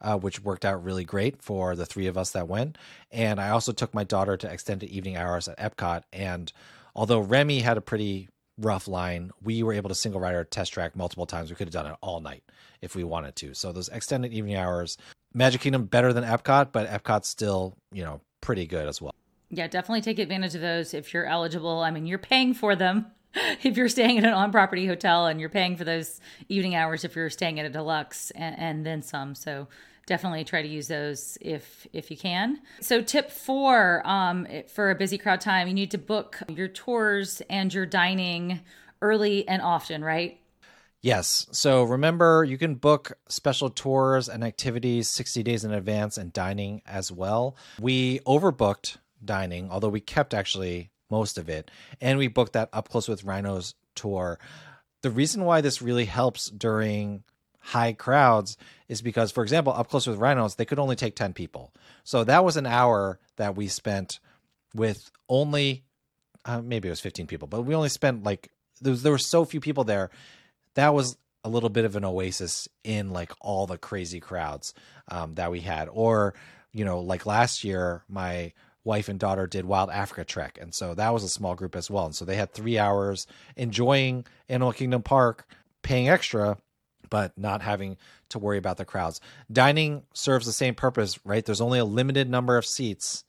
Uh, 0.00 0.18
which 0.18 0.42
worked 0.42 0.64
out 0.64 0.82
really 0.82 1.04
great 1.04 1.40
for 1.40 1.76
the 1.76 1.86
three 1.86 2.08
of 2.08 2.18
us 2.18 2.30
that 2.32 2.48
went. 2.48 2.78
And 3.12 3.38
I 3.38 3.50
also 3.50 3.70
took 3.70 3.94
my 3.94 4.02
daughter 4.02 4.36
to 4.38 4.50
extended 4.50 4.88
evening 4.88 5.16
hours 5.16 5.46
at 5.46 5.58
Epcot. 5.58 6.02
And 6.12 6.52
although 6.96 7.20
Remy 7.20 7.60
had 7.60 7.76
a 7.76 7.82
pretty 7.82 8.28
rough 8.58 8.88
line, 8.88 9.31
we 9.43 9.62
were 9.62 9.73
able 9.73 9.88
to 9.88 9.94
single 9.94 10.20
rider 10.20 10.44
test 10.44 10.73
track 10.73 10.97
multiple 10.97 11.26
times. 11.26 11.50
We 11.50 11.56
could 11.56 11.69
have 11.69 11.73
done 11.73 11.87
it 11.87 11.97
all 12.00 12.20
night 12.20 12.43
if 12.82 12.94
we 12.94 13.05
wanted 13.05 13.37
to. 13.37 13.55
So 13.55 13.73
those 13.73 13.88
extended 13.88 14.32
evening 14.32 14.56
hours, 14.56 14.97
Magic 15.35 15.61
Kingdom 15.61 15.85
better 15.85 16.12
than 16.12 16.25
Epcot, 16.25 16.73
but 16.73 16.88
Epcot's 16.88 17.29
still, 17.29 17.76
you 17.93 18.05
know, 18.05 18.20
pretty 18.41 18.67
good 18.67 18.87
as 18.87 19.00
well. 19.00 19.14
Yeah, 19.50 19.67
definitely 19.67 20.02
take 20.02 20.19
advantage 20.19 20.55
of 20.55 20.61
those 20.61 20.94
if 20.94 21.12
you're 21.12 21.26
eligible. 21.26 21.81
I 21.81 21.91
mean, 21.91 22.06
you're 22.06 22.19
paying 22.19 22.55
for 22.55 22.76
them 22.76 23.06
if 23.35 23.76
you're 23.76 23.88
staying 23.88 24.19
at 24.19 24.25
an 24.25 24.32
on-property 24.32 24.87
hotel, 24.87 25.26
and 25.26 25.41
you're 25.41 25.49
paying 25.49 25.76
for 25.76 25.85
those 25.85 26.20
evening 26.49 26.75
hours 26.75 27.05
if 27.05 27.17
you're 27.17 27.31
staying 27.31 27.58
at 27.61 27.67
a 27.67 27.70
deluxe, 27.70 28.31
and, 28.32 28.58
and 28.58 28.87
then 28.87 29.02
some. 29.02 29.35
So 29.35 29.69
definitely 30.11 30.43
try 30.43 30.61
to 30.61 30.69
use 30.69 30.88
those 30.88 31.38
if 31.40 31.87
if 31.93 32.11
you 32.11 32.17
can. 32.17 32.61
So 32.81 33.00
tip 33.00 33.31
four 33.31 34.02
um, 34.05 34.47
for 34.67 34.90
a 34.90 34.95
busy 34.97 35.17
crowd 35.17 35.40
time, 35.40 35.69
you 35.69 35.73
need 35.73 35.93
to 35.93 35.99
book 35.99 36.43
your 36.49 36.67
tours 36.67 37.40
and 37.49 37.73
your 37.73 37.87
dining 37.87 38.61
early 39.00 39.47
and 39.47 39.62
often, 39.62 40.02
right? 40.02 40.38
Yes. 41.00 41.47
So 41.52 41.85
remember, 41.85 42.45
you 42.45 42.59
can 42.59 42.75
book 42.75 43.12
special 43.29 43.71
tours 43.71 44.29
and 44.29 44.43
activities 44.45 45.09
60 45.09 45.45
days 45.45 45.64
in 45.64 45.73
advance 45.73 46.19
and 46.19 46.33
dining 46.33 46.83
as 46.85 47.11
well. 47.11 47.57
We 47.81 48.19
overbooked 48.21 48.99
dining, 49.25 49.71
although 49.71 49.88
we 49.88 50.00
kept 50.00 50.35
actually 50.35 50.90
most 51.09 51.38
of 51.38 51.49
it, 51.49 51.71
and 52.00 52.19
we 52.19 52.26
booked 52.26 52.52
that 52.55 52.69
up 52.73 52.88
close 52.88 53.09
with 53.09 53.25
Rhinos 53.25 53.75
tour. 53.95 54.40
The 55.02 55.11
reason 55.11 55.45
why 55.45 55.61
this 55.61 55.81
really 55.81 56.05
helps 56.05 56.50
during 56.50 57.23
high 57.61 57.93
crowds 57.93 58.57
is 58.88 59.02
because, 59.02 59.31
for 59.31 59.43
example, 59.43 59.73
up 59.73 59.88
close 59.88 60.07
with 60.07 60.19
rhinos, 60.19 60.57
they 60.57 60.64
could 60.64 60.79
only 60.79 60.97
take 60.97 61.14
10 61.14 61.33
people. 61.33 61.73
So 62.05 62.25
that 62.25 62.45
was 62.45 62.57
an 62.57 62.67
hour 62.67 63.21
that 63.37 63.57
we 63.57 63.69
spent 63.69 64.19
with 64.75 65.11
only, 65.29 65.85
uh, 66.45 66.61
maybe 66.61 66.88
it 66.88 66.93
was 66.93 67.00
15 67.00 67.26
people, 67.26 67.47
but 67.49 67.62
we 67.62 67.75
only 67.75 67.88
spent 67.88 68.25
like, 68.25 68.50
there, 68.81 68.90
was, 68.90 69.02
there 69.02 69.12
were 69.12 69.19
so 69.19 69.45
few 69.45 69.61
people 69.61 69.85
there. 69.85 70.11
That 70.75 70.95
was 70.95 71.17
a 71.45 71.49
little 71.49 71.69
bit 71.69 71.85
of 71.85 71.97
an 71.97 72.05
oasis 72.05 72.69
in 72.85 73.11
like 73.11 73.33
all 73.40 73.67
the 73.67 73.79
crazy 73.79 74.21
crowds 74.21 74.75
um, 75.09 75.35
that 75.35 75.50
we 75.50 75.61
had. 75.61 75.88
Or, 75.90 76.35
you 76.73 76.85
know, 76.85 77.00
like 77.00 77.26
last 77.26 77.64
year, 77.64 78.02
my 78.09 78.52
wife 78.85 79.09
and 79.09 79.19
daughter 79.21 79.47
did 79.47 79.64
Wild 79.64 79.90
Africa 79.90 80.25
Trek. 80.25 80.59
And 80.61 80.75
so 80.75 80.95
that 80.95 81.12
was 81.12 81.25
a 81.25 81.29
small 81.29 81.55
group 81.55 81.76
as 81.76 81.90
well. 81.90 82.07
And 82.07 82.14
so 82.14 82.25
they 82.25 82.37
had 82.37 82.52
three 82.52 82.79
hours 82.79 83.26
enjoying 83.57 84.25
Animal 84.49 84.73
Kingdom 84.73 85.02
Park, 85.02 85.47
paying 85.83 86.09
extra 86.09 86.57
but 87.11 87.37
not 87.37 87.62
having 87.62 87.97
to 88.31 88.38
worry 88.38 88.59
about 88.59 88.76
the 88.76 88.85
crowds. 88.85 89.21
Dining 89.52 90.02
serves 90.14 90.47
the 90.47 90.52
same 90.52 90.75
purpose, 90.75 91.19
right? 91.25 91.45
There's 91.45 91.61
only 91.61 91.79
a 91.79 91.85
limited 91.85 92.31
number 92.31 92.57
of 92.57 92.64
seats 92.64 93.25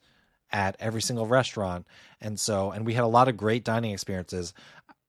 at 0.52 0.76
every 0.80 1.02
single 1.02 1.26
restaurant. 1.26 1.86
And 2.20 2.40
so, 2.40 2.72
and 2.72 2.86
we 2.86 2.94
had 2.94 3.04
a 3.04 3.08
lot 3.08 3.28
of 3.28 3.38
great 3.38 3.64
dining 3.64 3.92
experiences. 3.92 4.54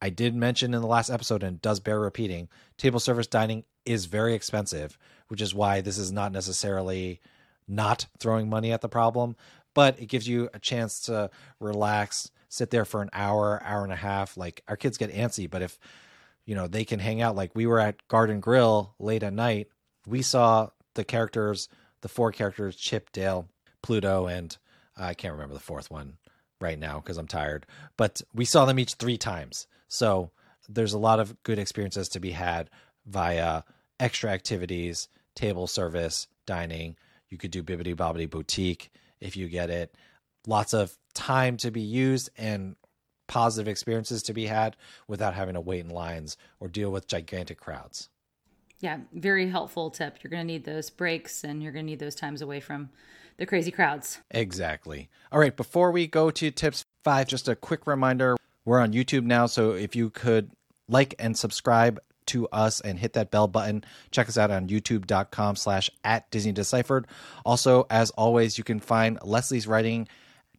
I 0.00 0.10
did 0.10 0.34
mention 0.34 0.74
in 0.74 0.80
the 0.80 0.86
last 0.88 1.10
episode, 1.10 1.42
and 1.42 1.60
does 1.60 1.80
bear 1.80 2.00
repeating, 2.00 2.48
table 2.76 3.00
service 3.00 3.26
dining 3.26 3.64
is 3.84 4.06
very 4.06 4.34
expensive, 4.34 4.98
which 5.28 5.40
is 5.40 5.54
why 5.54 5.80
this 5.80 5.98
is 5.98 6.10
not 6.10 6.32
necessarily 6.32 7.20
not 7.68 8.06
throwing 8.18 8.48
money 8.48 8.72
at 8.72 8.80
the 8.80 8.88
problem, 8.88 9.36
but 9.74 10.00
it 10.00 10.06
gives 10.06 10.28
you 10.28 10.48
a 10.54 10.58
chance 10.58 11.00
to 11.00 11.30
relax, 11.60 12.30
sit 12.48 12.70
there 12.70 12.84
for 12.84 13.02
an 13.02 13.10
hour, 13.12 13.62
hour 13.64 13.84
and 13.84 13.92
a 13.92 13.96
half. 13.96 14.36
Like 14.36 14.62
our 14.68 14.76
kids 14.76 14.98
get 14.98 15.12
antsy, 15.12 15.48
but 15.48 15.62
if 15.62 15.78
you 16.44 16.54
know 16.54 16.66
they 16.66 16.84
can 16.84 16.98
hang 16.98 17.20
out 17.22 17.36
like 17.36 17.54
we 17.54 17.66
were 17.66 17.80
at 17.80 18.06
garden 18.08 18.40
grill 18.40 18.94
late 18.98 19.22
at 19.22 19.32
night 19.32 19.68
we 20.06 20.22
saw 20.22 20.68
the 20.94 21.04
characters 21.04 21.68
the 22.00 22.08
four 22.08 22.32
characters 22.32 22.76
chip 22.76 23.12
dale 23.12 23.48
pluto 23.82 24.26
and 24.26 24.56
uh, 24.98 25.04
i 25.04 25.14
can't 25.14 25.32
remember 25.32 25.54
the 25.54 25.60
fourth 25.60 25.90
one 25.90 26.18
right 26.62 26.78
now 26.78 27.00
because 27.00 27.18
I'm 27.18 27.26
tired. 27.26 27.66
But 27.98 28.22
we 28.32 28.46
saw 28.46 28.64
them 28.64 28.78
each 28.78 28.94
three 28.94 29.18
times. 29.18 29.66
So 29.88 30.30
there's 30.68 30.94
a 30.94 30.98
lot 30.98 31.20
of 31.20 31.42
good 31.42 31.58
experiences 31.58 32.08
to 32.10 32.20
be 32.20 32.30
had 32.30 32.70
via 33.04 33.64
extra 34.00 34.30
activities, 34.30 35.08
table 35.34 35.66
service, 35.66 36.28
dining. 36.46 36.96
You 37.28 37.36
could 37.36 37.50
do 37.50 37.62
Bibbidi 37.62 37.94
Bobbidi 37.94 38.30
Boutique 38.30 38.90
if 39.20 39.36
you 39.36 39.48
get 39.48 39.68
it. 39.68 39.94
Lots 40.46 40.72
of 40.72 40.96
time 41.14 41.56
to 41.58 41.70
be 41.70 41.82
used 41.82 42.30
and 42.38 42.76
positive 43.32 43.66
experiences 43.66 44.22
to 44.22 44.34
be 44.34 44.44
had 44.44 44.76
without 45.08 45.32
having 45.32 45.54
to 45.54 45.60
wait 45.60 45.80
in 45.80 45.88
lines 45.88 46.36
or 46.60 46.68
deal 46.68 46.92
with 46.92 47.08
gigantic 47.08 47.58
crowds. 47.58 48.10
Yeah, 48.80 48.98
very 49.14 49.48
helpful 49.48 49.88
tip. 49.90 50.18
You're 50.22 50.30
going 50.30 50.46
to 50.46 50.52
need 50.52 50.64
those 50.64 50.90
breaks 50.90 51.42
and 51.42 51.62
you're 51.62 51.72
going 51.72 51.86
to 51.86 51.90
need 51.90 51.98
those 51.98 52.14
times 52.14 52.42
away 52.42 52.60
from 52.60 52.90
the 53.38 53.46
crazy 53.46 53.70
crowds. 53.70 54.18
Exactly. 54.32 55.08
All 55.30 55.40
right, 55.40 55.56
before 55.56 55.92
we 55.92 56.06
go 56.06 56.30
to 56.30 56.50
tips 56.50 56.84
five, 57.04 57.26
just 57.26 57.48
a 57.48 57.56
quick 57.56 57.86
reminder 57.86 58.36
we're 58.66 58.80
on 58.80 58.92
YouTube 58.92 59.24
now. 59.24 59.46
So 59.46 59.70
if 59.70 59.96
you 59.96 60.10
could 60.10 60.50
like 60.86 61.14
and 61.18 61.34
subscribe 61.34 62.00
to 62.26 62.46
us 62.48 62.82
and 62.82 62.98
hit 62.98 63.14
that 63.14 63.30
bell 63.30 63.48
button. 63.48 63.82
Check 64.10 64.28
us 64.28 64.36
out 64.36 64.50
on 64.50 64.68
youtube.com 64.68 65.56
slash 65.56 65.90
at 66.04 66.30
Disney 66.30 66.52
Deciphered. 66.52 67.06
Also, 67.46 67.86
as 67.88 68.10
always, 68.10 68.58
you 68.58 68.64
can 68.64 68.78
find 68.78 69.18
Leslie's 69.24 69.66
writing 69.66 70.06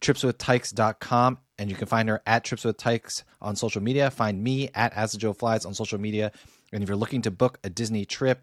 tripswithtykes.com 0.00 1.38
and 1.58 1.70
you 1.70 1.76
can 1.76 1.86
find 1.86 2.08
her 2.08 2.22
at 2.26 2.44
tripswithtykes 2.44 3.22
on 3.40 3.56
social 3.56 3.82
media. 3.82 4.10
Find 4.10 4.42
me 4.42 4.70
at 4.74 4.92
As 4.94 5.12
the 5.12 5.18
Joe 5.18 5.32
Flies 5.32 5.64
on 5.64 5.74
social 5.74 5.98
media. 5.98 6.32
And 6.72 6.82
if 6.82 6.88
you're 6.88 6.96
looking 6.96 7.22
to 7.22 7.30
book 7.30 7.58
a 7.62 7.70
Disney 7.70 8.04
trip, 8.04 8.42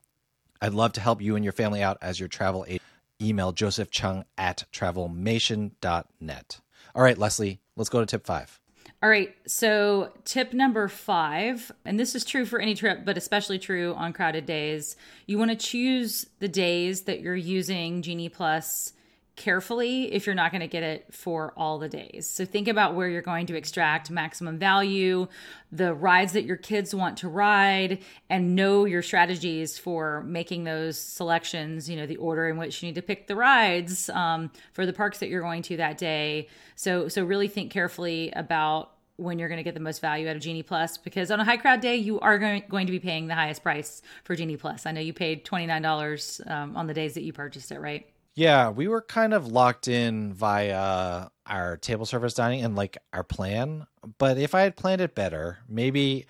I'd 0.62 0.74
love 0.74 0.94
to 0.94 1.01
help 1.01 1.22
you 1.22 1.36
and 1.36 1.44
your 1.44 1.53
family 1.53 1.82
out 1.82 1.98
as 2.01 2.20
your 2.20 2.30
travel 2.30 2.65
agent. 2.68 2.84
Email 3.22 3.51
Joseph 3.51 3.91
Cheung 3.91 4.24
at 4.38 4.65
travelmation.net. 4.74 6.60
All 6.96 7.03
right, 7.03 7.18
Leslie, 7.18 7.62
let's 7.75 7.89
go 7.89 8.00
to 8.00 8.06
tip 8.06 8.25
five. 8.25 8.60
All 9.03 9.10
right. 9.10 9.36
So, 9.48 10.12
tip 10.25 10.53
number 10.53 10.88
five, 10.88 11.72
and 11.86 12.00
this 12.00 12.13
is 12.13 12.24
true 12.24 12.46
for 12.46 12.60
any 12.60 12.75
trip, 12.75 13.03
but 13.03 13.18
especially 13.18 13.58
true 13.58 13.96
on 13.96 14.13
crowded 14.13 14.46
days. 14.46 14.96
You 15.25 15.39
want 15.39 15.50
to 15.50 15.58
choose 15.58 16.27
the 16.39 16.48
days 16.48 17.03
that 17.03 17.20
you're 17.20 17.36
using 17.36 18.03
Genie 18.03 18.30
Plus 18.30 18.94
carefully 19.35 20.13
if 20.13 20.25
you're 20.25 20.35
not 20.35 20.51
going 20.51 20.61
to 20.61 20.67
get 20.67 20.83
it 20.83 21.05
for 21.11 21.53
all 21.55 21.79
the 21.79 21.88
days. 21.88 22.29
So 22.29 22.45
think 22.45 22.67
about 22.67 22.95
where 22.95 23.07
you're 23.07 23.21
going 23.21 23.47
to 23.47 23.55
extract 23.55 24.11
maximum 24.11 24.59
value, 24.59 25.27
the 25.71 25.93
rides 25.93 26.33
that 26.33 26.43
your 26.43 26.57
kids 26.57 26.93
want 26.93 27.17
to 27.17 27.29
ride, 27.29 28.00
and 28.29 28.55
know 28.55 28.85
your 28.85 29.01
strategies 29.01 29.77
for 29.77 30.21
making 30.23 30.65
those 30.65 30.97
selections, 31.00 31.89
you 31.89 31.95
know, 31.95 32.05
the 32.05 32.17
order 32.17 32.50
in 32.50 32.57
which 32.57 32.83
you 32.83 32.88
need 32.88 32.95
to 32.95 33.01
pick 33.01 33.27
the 33.27 33.35
rides 33.35 34.09
um, 34.09 34.51
for 34.73 34.85
the 34.85 34.93
parks 34.93 35.19
that 35.19 35.29
you're 35.29 35.41
going 35.41 35.61
to 35.63 35.77
that 35.77 35.97
day. 35.97 36.47
So, 36.75 37.07
so 37.07 37.23
really 37.23 37.47
think 37.47 37.71
carefully 37.71 38.31
about 38.35 38.91
when 39.17 39.39
you're 39.39 39.50
going 39.50 39.57
to 39.57 39.63
get 39.63 39.75
the 39.75 39.79
most 39.79 40.01
value 40.01 40.27
out 40.27 40.35
of 40.35 40.41
Genie 40.41 40.63
Plus 40.63 40.97
because 40.97 41.31
on 41.31 41.39
a 41.39 41.45
high 41.45 41.57
crowd 41.57 41.79
day, 41.79 41.95
you 41.95 42.19
are 42.19 42.38
going, 42.38 42.63
to 42.63 42.91
be 42.91 43.00
paying 43.00 43.27
the 43.27 43.35
highest 43.35 43.63
price 43.63 44.01
for 44.23 44.35
Genie 44.35 44.57
Plus. 44.57 44.85
I 44.85 44.91
know 44.91 45.01
you 45.01 45.13
paid 45.13 45.45
$29 45.45 46.51
um, 46.51 46.75
on 46.75 46.88
the 46.88 46.93
days 46.93 47.13
that 47.13 47.23
you 47.23 47.31
purchased 47.31 47.71
it, 47.71 47.79
right? 47.79 48.11
Yeah, 48.33 48.69
we 48.69 48.88
were 48.88 49.01
kind 49.01 49.33
of 49.33 49.47
locked 49.47 49.88
in 49.88 50.33
via 50.33 51.27
our 51.45 51.77
table 51.77 52.05
service 52.05 52.33
dining 52.33 52.63
and 52.63 52.75
like 52.75 52.97
our 53.11 53.23
plan. 53.23 53.88
But 54.17 54.38
if 54.38 54.55
I 54.55 54.61
had 54.61 54.75
planned 54.75 55.01
it 55.01 55.15
better, 55.15 55.59
maybe 55.67 56.27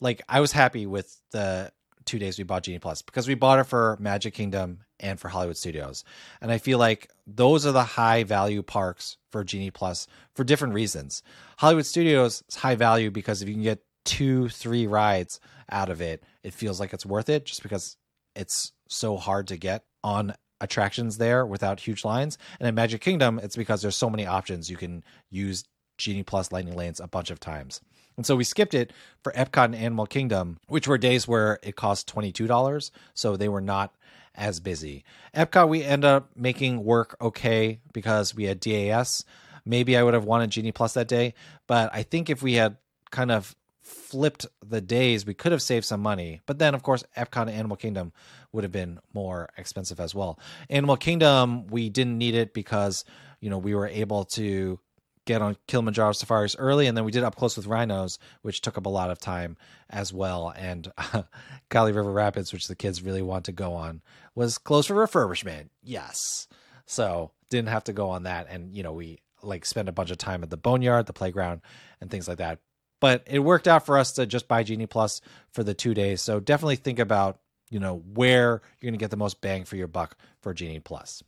like 0.00 0.22
I 0.28 0.40
was 0.40 0.52
happy 0.52 0.86
with 0.86 1.16
the 1.30 1.72
two 2.04 2.18
days 2.18 2.36
we 2.38 2.44
bought 2.44 2.64
Genie 2.64 2.78
Plus 2.78 3.02
because 3.02 3.26
we 3.26 3.34
bought 3.34 3.58
it 3.58 3.64
for 3.64 3.96
Magic 4.00 4.34
Kingdom 4.34 4.80
and 4.98 5.18
for 5.18 5.28
Hollywood 5.28 5.56
Studios. 5.56 6.04
And 6.40 6.50
I 6.50 6.58
feel 6.58 6.78
like 6.78 7.08
those 7.26 7.64
are 7.64 7.72
the 7.72 7.84
high 7.84 8.24
value 8.24 8.62
parks 8.62 9.16
for 9.30 9.44
Genie 9.44 9.70
Plus 9.70 10.06
for 10.34 10.44
different 10.44 10.74
reasons. 10.74 11.22
Hollywood 11.56 11.86
Studios 11.86 12.42
is 12.48 12.56
high 12.56 12.74
value 12.74 13.10
because 13.10 13.40
if 13.40 13.48
you 13.48 13.54
can 13.54 13.62
get 13.62 13.82
two, 14.04 14.48
three 14.48 14.86
rides 14.86 15.40
out 15.70 15.88
of 15.88 16.00
it, 16.00 16.22
it 16.42 16.52
feels 16.52 16.80
like 16.80 16.92
it's 16.92 17.06
worth 17.06 17.28
it 17.28 17.46
just 17.46 17.62
because 17.62 17.96
it's 18.34 18.72
so 18.88 19.16
hard 19.16 19.46
to 19.48 19.56
get 19.56 19.84
on 20.02 20.34
attractions 20.60 21.18
there 21.18 21.44
without 21.46 21.80
huge 21.80 22.04
lines. 22.04 22.38
And 22.58 22.68
in 22.68 22.74
Magic 22.74 23.00
Kingdom, 23.00 23.40
it's 23.42 23.56
because 23.56 23.82
there's 23.82 23.96
so 23.96 24.10
many 24.10 24.26
options. 24.26 24.70
You 24.70 24.76
can 24.76 25.02
use 25.30 25.64
Genie 25.98 26.22
Plus 26.22 26.52
Lightning 26.52 26.76
Lanes 26.76 27.00
a 27.00 27.08
bunch 27.08 27.30
of 27.30 27.40
times. 27.40 27.80
And 28.16 28.26
so 28.26 28.36
we 28.36 28.44
skipped 28.44 28.74
it 28.74 28.92
for 29.22 29.32
Epcot 29.32 29.66
and 29.66 29.74
Animal 29.74 30.06
Kingdom, 30.06 30.58
which 30.68 30.86
were 30.86 30.98
days 30.98 31.26
where 31.26 31.58
it 31.62 31.76
cost 31.76 32.12
$22. 32.12 32.90
So 33.14 33.36
they 33.36 33.48
were 33.48 33.60
not 33.60 33.94
as 34.34 34.60
busy. 34.60 35.04
Epcot, 35.34 35.68
we 35.68 35.82
end 35.82 36.04
up 36.04 36.30
making 36.36 36.84
work 36.84 37.16
okay 37.20 37.80
because 37.92 38.34
we 38.34 38.44
had 38.44 38.60
DAS. 38.60 39.24
Maybe 39.64 39.96
I 39.96 40.02
would 40.02 40.14
have 40.14 40.24
wanted 40.24 40.50
Genie 40.50 40.72
Plus 40.72 40.94
that 40.94 41.08
day, 41.08 41.34
but 41.66 41.90
I 41.92 42.02
think 42.02 42.30
if 42.30 42.42
we 42.42 42.54
had 42.54 42.76
kind 43.10 43.30
of 43.30 43.54
flipped 43.82 44.46
the 44.66 44.80
days, 44.80 45.26
we 45.26 45.34
could 45.34 45.52
have 45.52 45.62
saved 45.62 45.86
some 45.86 46.00
money. 46.00 46.40
But 46.46 46.58
then, 46.58 46.74
of 46.74 46.82
course, 46.82 47.04
Epcot 47.16 47.42
and 47.42 47.50
Animal 47.50 47.76
Kingdom 47.76 48.12
would 48.52 48.64
have 48.64 48.72
been 48.72 48.98
more 49.12 49.48
expensive 49.56 50.00
as 50.00 50.14
well. 50.14 50.38
Animal 50.68 50.96
Kingdom, 50.96 51.66
we 51.68 51.88
didn't 51.88 52.18
need 52.18 52.34
it 52.34 52.52
because 52.54 53.04
you 53.40 53.50
know 53.50 53.58
we 53.58 53.74
were 53.74 53.88
able 53.88 54.24
to 54.24 54.78
get 55.26 55.42
on 55.42 55.56
Kilimanjaro 55.66 56.12
safaris 56.12 56.56
early, 56.58 56.86
and 56.86 56.96
then 56.96 57.04
we 57.04 57.12
did 57.12 57.22
up 57.22 57.36
close 57.36 57.56
with 57.56 57.66
rhinos, 57.66 58.18
which 58.42 58.60
took 58.60 58.76
up 58.76 58.86
a 58.86 58.90
lot 58.90 59.10
of 59.10 59.18
time 59.18 59.56
as 59.88 60.12
well. 60.12 60.52
And 60.56 60.90
Kali 61.70 61.92
River 61.92 62.10
Rapids, 62.10 62.52
which 62.52 62.68
the 62.68 62.74
kids 62.74 63.02
really 63.02 63.22
want 63.22 63.44
to 63.46 63.52
go 63.52 63.74
on, 63.74 64.02
was 64.34 64.58
closed 64.58 64.88
for 64.88 64.94
refurbishment. 64.94 65.68
Yes, 65.82 66.48
so 66.86 67.32
didn't 67.48 67.68
have 67.68 67.84
to 67.84 67.92
go 67.92 68.10
on 68.10 68.24
that, 68.24 68.46
and 68.50 68.74
you 68.74 68.82
know 68.82 68.92
we 68.92 69.20
like 69.42 69.64
spend 69.64 69.88
a 69.88 69.92
bunch 69.92 70.10
of 70.10 70.18
time 70.18 70.42
at 70.42 70.50
the 70.50 70.56
boneyard, 70.56 71.06
the 71.06 71.12
playground, 71.12 71.62
and 72.00 72.10
things 72.10 72.28
like 72.28 72.38
that. 72.38 72.58
But 73.00 73.24
it 73.26 73.40
worked 73.40 73.66
out 73.66 73.86
for 73.86 73.98
us 73.98 74.12
to 74.12 74.26
just 74.26 74.46
buy 74.46 74.62
Genie 74.62 74.86
Plus 74.86 75.20
for 75.52 75.64
the 75.64 75.74
two 75.74 75.94
days. 75.94 76.20
So 76.20 76.38
definitely 76.38 76.76
think 76.76 76.98
about 76.98 77.38
you 77.70 77.80
know 77.80 78.02
where 78.14 78.62
you're 78.80 78.90
going 78.90 78.94
to 78.94 78.98
get 78.98 79.10
the 79.10 79.16
most 79.16 79.40
bang 79.40 79.64
for 79.64 79.76
your 79.76 79.88
buck 79.88 80.16
for 80.40 80.52
Genie 80.52 80.80
Plus. 80.80 81.22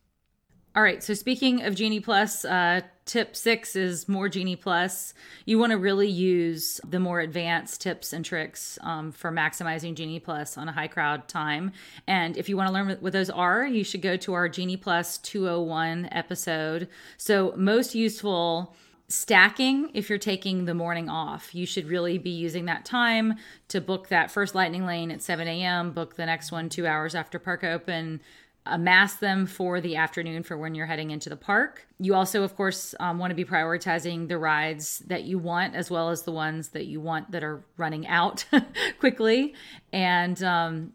All 0.75 0.81
right. 0.81 1.03
So 1.03 1.13
speaking 1.13 1.61
of 1.61 1.75
Genie 1.75 1.99
Plus, 1.99 2.43
uh, 2.43 2.81
tip 3.05 3.35
six 3.35 3.75
is 3.75 4.09
more 4.09 4.27
Genie 4.27 4.55
Plus. 4.55 5.13
You 5.45 5.59
want 5.59 5.71
to 5.71 5.77
really 5.77 6.07
use 6.07 6.81
the 6.83 6.99
more 6.99 7.19
advanced 7.19 7.81
tips 7.81 8.11
and 8.11 8.25
tricks 8.25 8.79
um, 8.81 9.11
for 9.11 9.31
maximizing 9.31 9.93
Genie 9.93 10.19
Plus 10.19 10.57
on 10.57 10.67
a 10.67 10.71
high 10.71 10.87
crowd 10.87 11.27
time. 11.27 11.73
And 12.07 12.37
if 12.37 12.49
you 12.49 12.57
want 12.57 12.69
to 12.69 12.73
learn 12.73 12.97
what 13.01 13.13
those 13.13 13.29
are, 13.29 13.63
you 13.67 13.83
should 13.83 14.01
go 14.01 14.17
to 14.17 14.33
our 14.33 14.49
Genie 14.49 14.77
Plus 14.77 15.19
201 15.19 16.09
episode. 16.11 16.87
So 17.17 17.53
most 17.55 17.93
useful 17.93 18.75
stacking 19.13 19.91
if 19.93 20.09
you're 20.09 20.17
taking 20.17 20.65
the 20.65 20.73
morning 20.73 21.09
off 21.09 21.53
you 21.53 21.65
should 21.65 21.87
really 21.87 22.17
be 22.17 22.29
using 22.29 22.65
that 22.65 22.83
time 22.83 23.35
to 23.67 23.79
book 23.79 24.07
that 24.07 24.31
first 24.31 24.55
lightning 24.55 24.85
lane 24.85 25.11
at 25.11 25.21
7 25.21 25.47
a.m 25.47 25.91
book 25.91 26.15
the 26.15 26.25
next 26.25 26.51
one 26.51 26.69
two 26.69 26.87
hours 26.87 27.13
after 27.13 27.37
park 27.39 27.63
open 27.63 28.19
amass 28.65 29.15
them 29.15 29.45
for 29.45 29.81
the 29.81 29.95
afternoon 29.95 30.43
for 30.43 30.57
when 30.57 30.73
you're 30.73 30.85
heading 30.85 31.11
into 31.11 31.29
the 31.29 31.35
park. 31.35 31.85
You 31.99 32.15
also 32.15 32.43
of 32.43 32.55
course 32.55 32.95
um, 32.99 33.17
want 33.17 33.31
to 33.31 33.35
be 33.35 33.45
prioritizing 33.45 34.27
the 34.27 34.37
rides 34.37 34.99
that 35.07 35.23
you 35.23 35.37
want 35.37 35.75
as 35.75 35.89
well 35.91 36.09
as 36.09 36.23
the 36.23 36.31
ones 36.31 36.69
that 36.69 36.85
you 36.85 37.01
want 37.01 37.31
that 37.31 37.43
are 37.43 37.63
running 37.77 38.07
out 38.07 38.45
quickly. 38.99 39.53
And 39.91 40.41
um, 40.43 40.93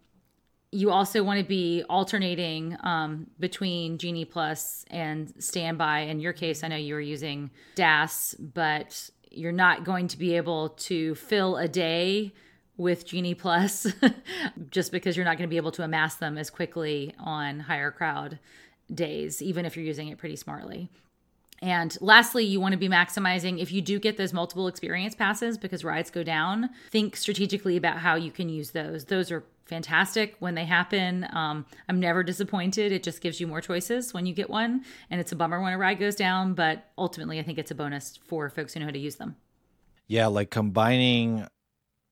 you 0.71 0.91
also 0.91 1.23
want 1.23 1.41
to 1.41 1.47
be 1.47 1.83
alternating 1.89 2.77
um, 2.83 3.27
between 3.41 3.99
Genie 3.99 4.25
Plus 4.25 4.85
and 4.91 5.33
Standby. 5.43 6.01
In 6.01 6.21
your 6.21 6.33
case, 6.33 6.63
I 6.63 6.69
know 6.69 6.77
you 6.77 6.95
were 6.95 7.01
using 7.01 7.51
DAS, 7.75 8.35
but 8.39 9.11
you're 9.31 9.53
not 9.53 9.85
going 9.85 10.09
to 10.09 10.19
be 10.19 10.37
able 10.37 10.71
to 10.71 11.15
fill 11.15 11.57
a 11.57 11.69
day 11.69 12.33
with 12.77 13.07
Genie 13.07 13.35
Plus 13.35 13.87
just 14.71 14.93
because 14.93 15.17
you're 15.17 15.25
not 15.25 15.39
going 15.39 15.49
to 15.49 15.53
be 15.53 15.57
able 15.57 15.73
to 15.73 15.83
amass 15.83 16.17
them 16.17 16.37
as 16.37 16.51
quickly 16.51 17.15
on 17.19 17.61
higher 17.61 17.91
crowd 17.91 18.39
days, 18.93 19.43
even 19.43 19.65
if 19.65 19.77
you're 19.77 19.87
using 19.87 20.09
it 20.09 20.19
pretty 20.19 20.37
smartly. 20.37 20.91
And 21.61 21.97
lastly, 22.01 22.45
you 22.45 22.61
want 22.61 22.73
to 22.73 22.79
be 22.79 22.89
maximizing 22.89 23.61
if 23.61 23.73
you 23.73 23.83
do 23.83 23.99
get 23.99 24.17
those 24.17 24.33
multiple 24.33 24.69
experience 24.69 25.15
passes 25.15 25.59
because 25.59 25.83
rides 25.83 26.11
go 26.11 26.23
down, 26.23 26.71
think 26.91 27.17
strategically 27.17 27.77
about 27.77 27.99
how 27.99 28.15
you 28.15 28.31
can 28.31 28.49
use 28.49 28.71
those. 28.71 29.07
Those 29.07 29.33
are 29.33 29.45
fantastic 29.69 30.37
when 30.39 30.55
they 30.55 30.65
happen. 30.65 31.27
Um, 31.33 31.67
I'm 31.89 32.01
never 32.01 32.23
disappointed. 32.23 32.91
It 32.93 33.03
just 33.03 33.21
gives 33.21 33.41
you 33.41 33.47
more 33.47 33.61
choices 33.61 34.13
when 34.13 34.27
you 34.27 34.35
get 34.35 34.51
one. 34.51 34.85
And 35.11 35.21
it's 35.21 35.33
a 35.33 35.37
bummer 35.37 35.61
when 35.61 35.73
a 35.73 35.79
ride 35.79 35.99
goes 35.99 36.15
down, 36.15 36.55
but 36.55 36.85
ultimately, 36.97 37.39
I 37.39 37.43
think 37.43 37.59
it's 37.59 37.71
a 37.71 37.75
bonus 37.75 38.19
for 38.27 38.49
folks 38.51 38.75
who 38.75 38.81
know 38.81 38.87
how 38.87 38.93
to 38.93 38.99
use 38.99 39.17
them. 39.17 39.37
Yeah, 40.07 40.27
like 40.29 40.51
combining 40.51 41.47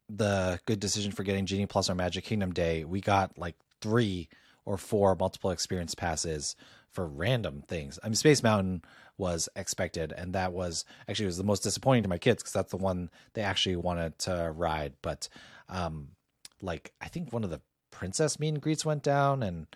the 0.08 0.60
good 0.66 0.80
decision 0.80 1.12
for 1.12 1.22
getting 1.22 1.46
Genie 1.46 1.66
Plus 1.66 1.88
on 1.90 1.96
Magic 1.96 2.25
Kingdom 2.25 2.52
Day, 2.52 2.84
we 2.84 3.00
got 3.00 3.36
like 3.38 3.56
three 3.80 4.28
or 4.64 4.76
four 4.76 5.14
multiple 5.16 5.50
experience 5.50 5.94
passes 5.94 6.56
for 6.90 7.06
random 7.06 7.62
things. 7.66 7.98
I 8.02 8.08
mean, 8.08 8.14
Space 8.14 8.42
Mountain 8.42 8.82
was 9.18 9.48
expected, 9.56 10.12
and 10.12 10.34
that 10.34 10.52
was 10.52 10.84
actually 11.08 11.26
was 11.26 11.38
the 11.38 11.44
most 11.44 11.62
disappointing 11.62 12.02
to 12.02 12.08
my 12.08 12.18
kids 12.18 12.42
because 12.42 12.52
that's 12.52 12.70
the 12.70 12.76
one 12.76 13.10
they 13.34 13.42
actually 13.42 13.76
wanted 13.76 14.18
to 14.20 14.52
ride. 14.54 14.94
But 15.02 15.28
um, 15.68 16.08
like 16.60 16.92
I 17.00 17.08
think 17.08 17.32
one 17.32 17.44
of 17.44 17.50
the 17.50 17.60
princess 17.90 18.38
meet 18.38 18.48
and 18.48 18.60
greets 18.60 18.84
went 18.84 19.02
down, 19.02 19.42
and 19.42 19.66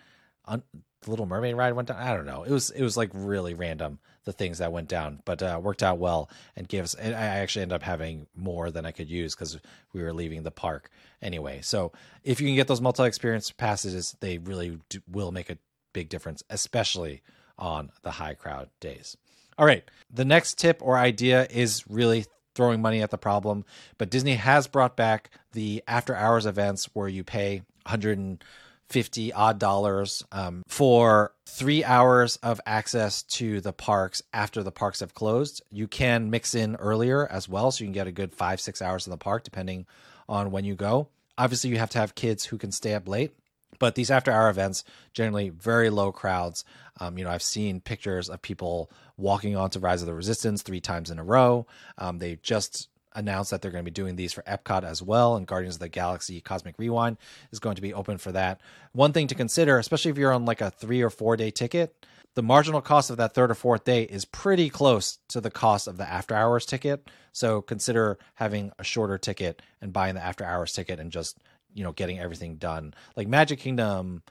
un- 0.46 0.62
the 1.02 1.10
Little 1.10 1.26
Mermaid 1.26 1.56
ride 1.56 1.72
went 1.72 1.88
down. 1.88 1.98
I 1.98 2.14
don't 2.14 2.26
know. 2.26 2.42
It 2.42 2.50
was 2.50 2.70
it 2.70 2.82
was 2.82 2.96
like 2.96 3.10
really 3.12 3.54
random 3.54 3.98
the 4.24 4.32
things 4.32 4.58
that 4.58 4.72
went 4.72 4.88
down, 4.88 5.20
but 5.24 5.42
uh, 5.42 5.58
worked 5.62 5.82
out 5.82 5.98
well 5.98 6.30
and 6.56 6.68
gave 6.68 6.84
us. 6.84 6.94
And 6.94 7.14
I 7.14 7.22
actually 7.22 7.62
ended 7.62 7.76
up 7.76 7.82
having 7.82 8.26
more 8.36 8.70
than 8.70 8.84
I 8.84 8.90
could 8.92 9.08
use 9.08 9.34
because 9.34 9.58
we 9.92 10.02
were 10.02 10.12
leaving 10.12 10.42
the 10.42 10.50
park 10.50 10.90
anyway. 11.22 11.60
So 11.62 11.92
if 12.22 12.40
you 12.40 12.46
can 12.46 12.56
get 12.56 12.68
those 12.68 12.82
multi 12.82 13.04
experience 13.04 13.50
passes, 13.50 14.16
they 14.20 14.38
really 14.38 14.78
do, 14.88 15.00
will 15.08 15.32
make 15.32 15.48
a 15.50 15.58
big 15.92 16.08
difference, 16.10 16.42
especially 16.50 17.22
on 17.58 17.90
the 18.02 18.10
high 18.12 18.34
crowd 18.34 18.68
days. 18.80 19.16
All 19.58 19.66
right, 19.66 19.84
the 20.10 20.24
next 20.24 20.58
tip 20.58 20.80
or 20.82 20.96
idea 20.96 21.46
is 21.50 21.84
really 21.88 22.24
throwing 22.54 22.82
money 22.82 23.02
at 23.02 23.10
the 23.10 23.18
problem, 23.18 23.64
but 23.98 24.10
Disney 24.10 24.34
has 24.34 24.66
brought 24.66 24.96
back 24.96 25.30
the 25.52 25.82
after 25.86 26.14
hours 26.14 26.46
events 26.46 26.86
where 26.92 27.08
you 27.08 27.24
pay 27.24 27.62
150 27.84 29.32
odd 29.32 29.58
dollars 29.58 30.24
um, 30.32 30.62
for 30.66 31.32
three 31.46 31.84
hours 31.84 32.36
of 32.36 32.60
access 32.66 33.22
to 33.22 33.60
the 33.60 33.72
parks 33.72 34.22
after 34.32 34.62
the 34.62 34.72
parks 34.72 35.00
have 35.00 35.14
closed. 35.14 35.62
You 35.70 35.86
can 35.88 36.30
mix 36.30 36.54
in 36.54 36.76
earlier 36.76 37.26
as 37.26 37.48
well, 37.48 37.70
so 37.70 37.84
you 37.84 37.88
can 37.88 37.94
get 37.94 38.06
a 38.06 38.12
good 38.12 38.34
five, 38.34 38.60
six 38.60 38.82
hours 38.82 39.06
in 39.06 39.10
the 39.10 39.16
park 39.16 39.44
depending 39.44 39.86
on 40.28 40.50
when 40.50 40.64
you 40.64 40.74
go. 40.74 41.08
Obviously, 41.38 41.70
you 41.70 41.78
have 41.78 41.90
to 41.90 41.98
have 41.98 42.14
kids 42.14 42.44
who 42.44 42.58
can 42.58 42.70
stay 42.70 42.94
up 42.94 43.08
late, 43.08 43.32
but 43.80 43.96
these 43.96 44.12
after 44.12 44.30
hour 44.30 44.48
events 44.48 44.84
generally 45.12 45.48
very 45.48 45.90
low 45.90 46.12
crowds. 46.12 46.64
Um, 47.00 47.18
you 47.18 47.24
know, 47.24 47.30
I've 47.30 47.42
seen 47.42 47.80
pictures 47.80 48.28
of 48.28 48.40
people 48.40 48.92
walking 49.16 49.56
onto 49.56 49.80
Rise 49.80 50.02
of 50.02 50.06
the 50.06 50.14
Resistance 50.14 50.62
three 50.62 50.80
times 50.80 51.10
in 51.10 51.18
a 51.18 51.24
row. 51.24 51.66
Um, 51.98 52.18
they 52.18 52.38
just 52.42 52.88
announced 53.16 53.50
that 53.50 53.60
they're 53.60 53.72
going 53.72 53.84
to 53.84 53.90
be 53.90 53.92
doing 53.92 54.14
these 54.14 54.32
for 54.32 54.42
Epcot 54.42 54.84
as 54.84 55.02
well, 55.02 55.34
and 55.34 55.46
Guardians 55.46 55.76
of 55.76 55.80
the 55.80 55.88
Galaxy 55.88 56.40
Cosmic 56.40 56.76
Rewind 56.78 57.16
is 57.50 57.58
going 57.58 57.74
to 57.74 57.82
be 57.82 57.92
open 57.92 58.18
for 58.18 58.30
that. 58.30 58.60
One 58.92 59.12
thing 59.12 59.26
to 59.28 59.34
consider, 59.34 59.78
especially 59.78 60.12
if 60.12 60.18
you're 60.18 60.32
on 60.32 60.44
like 60.44 60.60
a 60.60 60.70
three 60.70 61.02
or 61.02 61.10
four 61.10 61.36
day 61.36 61.50
ticket, 61.50 62.06
the 62.34 62.42
marginal 62.42 62.80
cost 62.80 63.10
of 63.10 63.16
that 63.16 63.34
third 63.34 63.50
or 63.50 63.54
fourth 63.54 63.84
day 63.84 64.04
is 64.04 64.24
pretty 64.24 64.70
close 64.70 65.18
to 65.28 65.40
the 65.40 65.50
cost 65.50 65.88
of 65.88 65.96
the 65.96 66.08
after 66.08 66.34
hours 66.34 66.64
ticket. 66.64 67.10
So 67.32 67.60
consider 67.60 68.18
having 68.34 68.70
a 68.78 68.84
shorter 68.84 69.18
ticket 69.18 69.62
and 69.80 69.92
buying 69.92 70.14
the 70.14 70.22
after 70.22 70.44
hours 70.44 70.72
ticket 70.72 71.00
and 71.00 71.10
just, 71.10 71.38
you 71.74 71.84
know, 71.84 71.92
getting 71.92 72.18
everything 72.18 72.56
done. 72.56 72.94
Like 73.16 73.28
Magic 73.28 73.60
Kingdom 73.60 74.22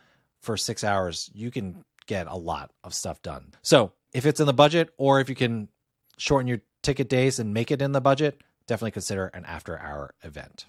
for 0.41 0.57
six 0.57 0.83
hours, 0.83 1.29
you 1.33 1.51
can 1.51 1.83
get 2.07 2.27
a 2.27 2.35
lot 2.35 2.71
of 2.83 2.93
stuff 2.93 3.21
done. 3.21 3.53
So 3.61 3.91
if 4.13 4.25
it's 4.25 4.39
in 4.39 4.47
the 4.47 4.53
budget 4.53 4.89
or 4.97 5.19
if 5.19 5.29
you 5.29 5.35
can 5.35 5.69
shorten 6.17 6.47
your 6.47 6.61
ticket 6.81 7.09
days 7.09 7.39
and 7.39 7.53
make 7.53 7.71
it 7.71 7.81
in 7.81 7.91
the 7.91 8.01
budget, 8.01 8.41
definitely 8.67 8.91
consider 8.91 9.27
an 9.27 9.45
after 9.45 9.79
hour 9.79 10.13
event. 10.23 10.65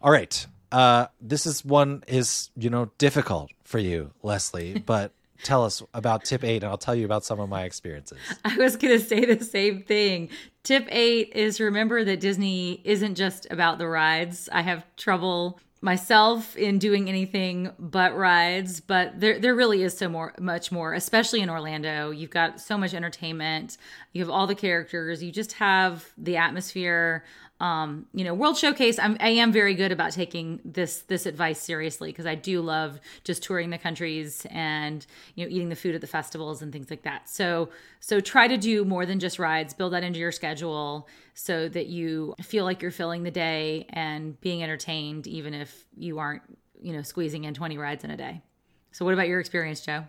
All 0.00 0.10
right. 0.10 0.46
Uh, 0.70 1.06
this 1.20 1.46
is 1.46 1.64
one 1.64 2.02
is, 2.08 2.50
you 2.56 2.70
know, 2.70 2.90
difficult 2.98 3.50
for 3.64 3.78
you, 3.78 4.12
Leslie, 4.22 4.78
but 4.86 5.12
tell 5.42 5.64
us 5.64 5.82
about 5.92 6.24
tip 6.24 6.44
eight 6.44 6.62
and 6.62 6.70
I'll 6.70 6.78
tell 6.78 6.94
you 6.94 7.04
about 7.04 7.24
some 7.24 7.40
of 7.40 7.48
my 7.48 7.64
experiences. 7.64 8.18
I 8.44 8.56
was 8.56 8.76
going 8.76 8.98
to 8.98 9.04
say 9.04 9.24
the 9.24 9.44
same 9.44 9.82
thing. 9.82 10.30
Tip 10.62 10.86
eight 10.90 11.32
is 11.34 11.60
remember 11.60 12.04
that 12.04 12.20
Disney 12.20 12.80
isn't 12.84 13.16
just 13.16 13.46
about 13.50 13.78
the 13.78 13.88
rides. 13.88 14.48
I 14.52 14.62
have 14.62 14.84
trouble 14.96 15.60
myself 15.82 16.56
in 16.56 16.78
doing 16.78 17.08
anything 17.08 17.72
but 17.78 18.16
rides, 18.16 18.80
but 18.80 19.18
there 19.18 19.38
there 19.38 19.54
really 19.54 19.82
is 19.82 19.98
so 19.98 20.08
more 20.08 20.32
much 20.38 20.72
more, 20.72 20.94
especially 20.94 21.40
in 21.40 21.50
Orlando. 21.50 22.10
You've 22.10 22.30
got 22.30 22.60
so 22.60 22.78
much 22.78 22.94
entertainment. 22.94 23.76
You 24.12 24.22
have 24.22 24.30
all 24.30 24.46
the 24.46 24.54
characters. 24.54 25.22
You 25.22 25.32
just 25.32 25.54
have 25.54 26.08
the 26.16 26.36
atmosphere 26.36 27.24
um, 27.62 28.06
you 28.12 28.24
know, 28.24 28.34
World 28.34 28.58
Showcase, 28.58 28.98
I'm, 28.98 29.16
I 29.20 29.28
am 29.28 29.52
very 29.52 29.74
good 29.74 29.92
about 29.92 30.10
taking 30.10 30.58
this 30.64 31.02
this 31.02 31.26
advice 31.26 31.60
seriously 31.60 32.10
because 32.10 32.26
I 32.26 32.34
do 32.34 32.60
love 32.60 32.98
just 33.22 33.44
touring 33.44 33.70
the 33.70 33.78
countries 33.78 34.44
and 34.50 35.06
you 35.36 35.44
know 35.44 35.50
eating 35.50 35.68
the 35.68 35.76
food 35.76 35.94
at 35.94 36.00
the 36.00 36.08
festivals 36.08 36.60
and 36.60 36.72
things 36.72 36.90
like 36.90 37.02
that. 37.02 37.28
So 37.28 37.68
so 38.00 38.18
try 38.18 38.48
to 38.48 38.56
do 38.56 38.84
more 38.84 39.06
than 39.06 39.20
just 39.20 39.38
rides. 39.38 39.74
Build 39.74 39.92
that 39.92 40.02
into 40.02 40.18
your 40.18 40.32
schedule 40.32 41.06
so 41.34 41.68
that 41.68 41.86
you 41.86 42.34
feel 42.42 42.64
like 42.64 42.82
you're 42.82 42.90
filling 42.90 43.22
the 43.22 43.30
day 43.30 43.86
and 43.90 44.38
being 44.40 44.64
entertained, 44.64 45.28
even 45.28 45.54
if 45.54 45.86
you 45.96 46.18
aren't 46.18 46.42
you 46.80 46.92
know 46.92 47.02
squeezing 47.02 47.44
in 47.44 47.54
20 47.54 47.78
rides 47.78 48.02
in 48.02 48.10
a 48.10 48.16
day. 48.16 48.42
So 48.90 49.04
what 49.04 49.14
about 49.14 49.28
your 49.28 49.38
experience, 49.38 49.82
Joe? 49.82 50.02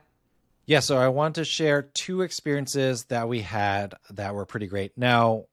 Yeah, 0.65 0.79
so 0.79 0.97
I 0.97 1.09
want 1.09 1.35
to 1.35 1.45
share 1.45 1.83
two 1.83 2.21
experiences 2.21 3.03
that 3.05 3.27
we 3.27 3.41
had 3.41 3.93
that 4.09 4.33
were 4.33 4.45
pretty 4.45 4.67
great. 4.67 4.97
Now, 4.97 5.45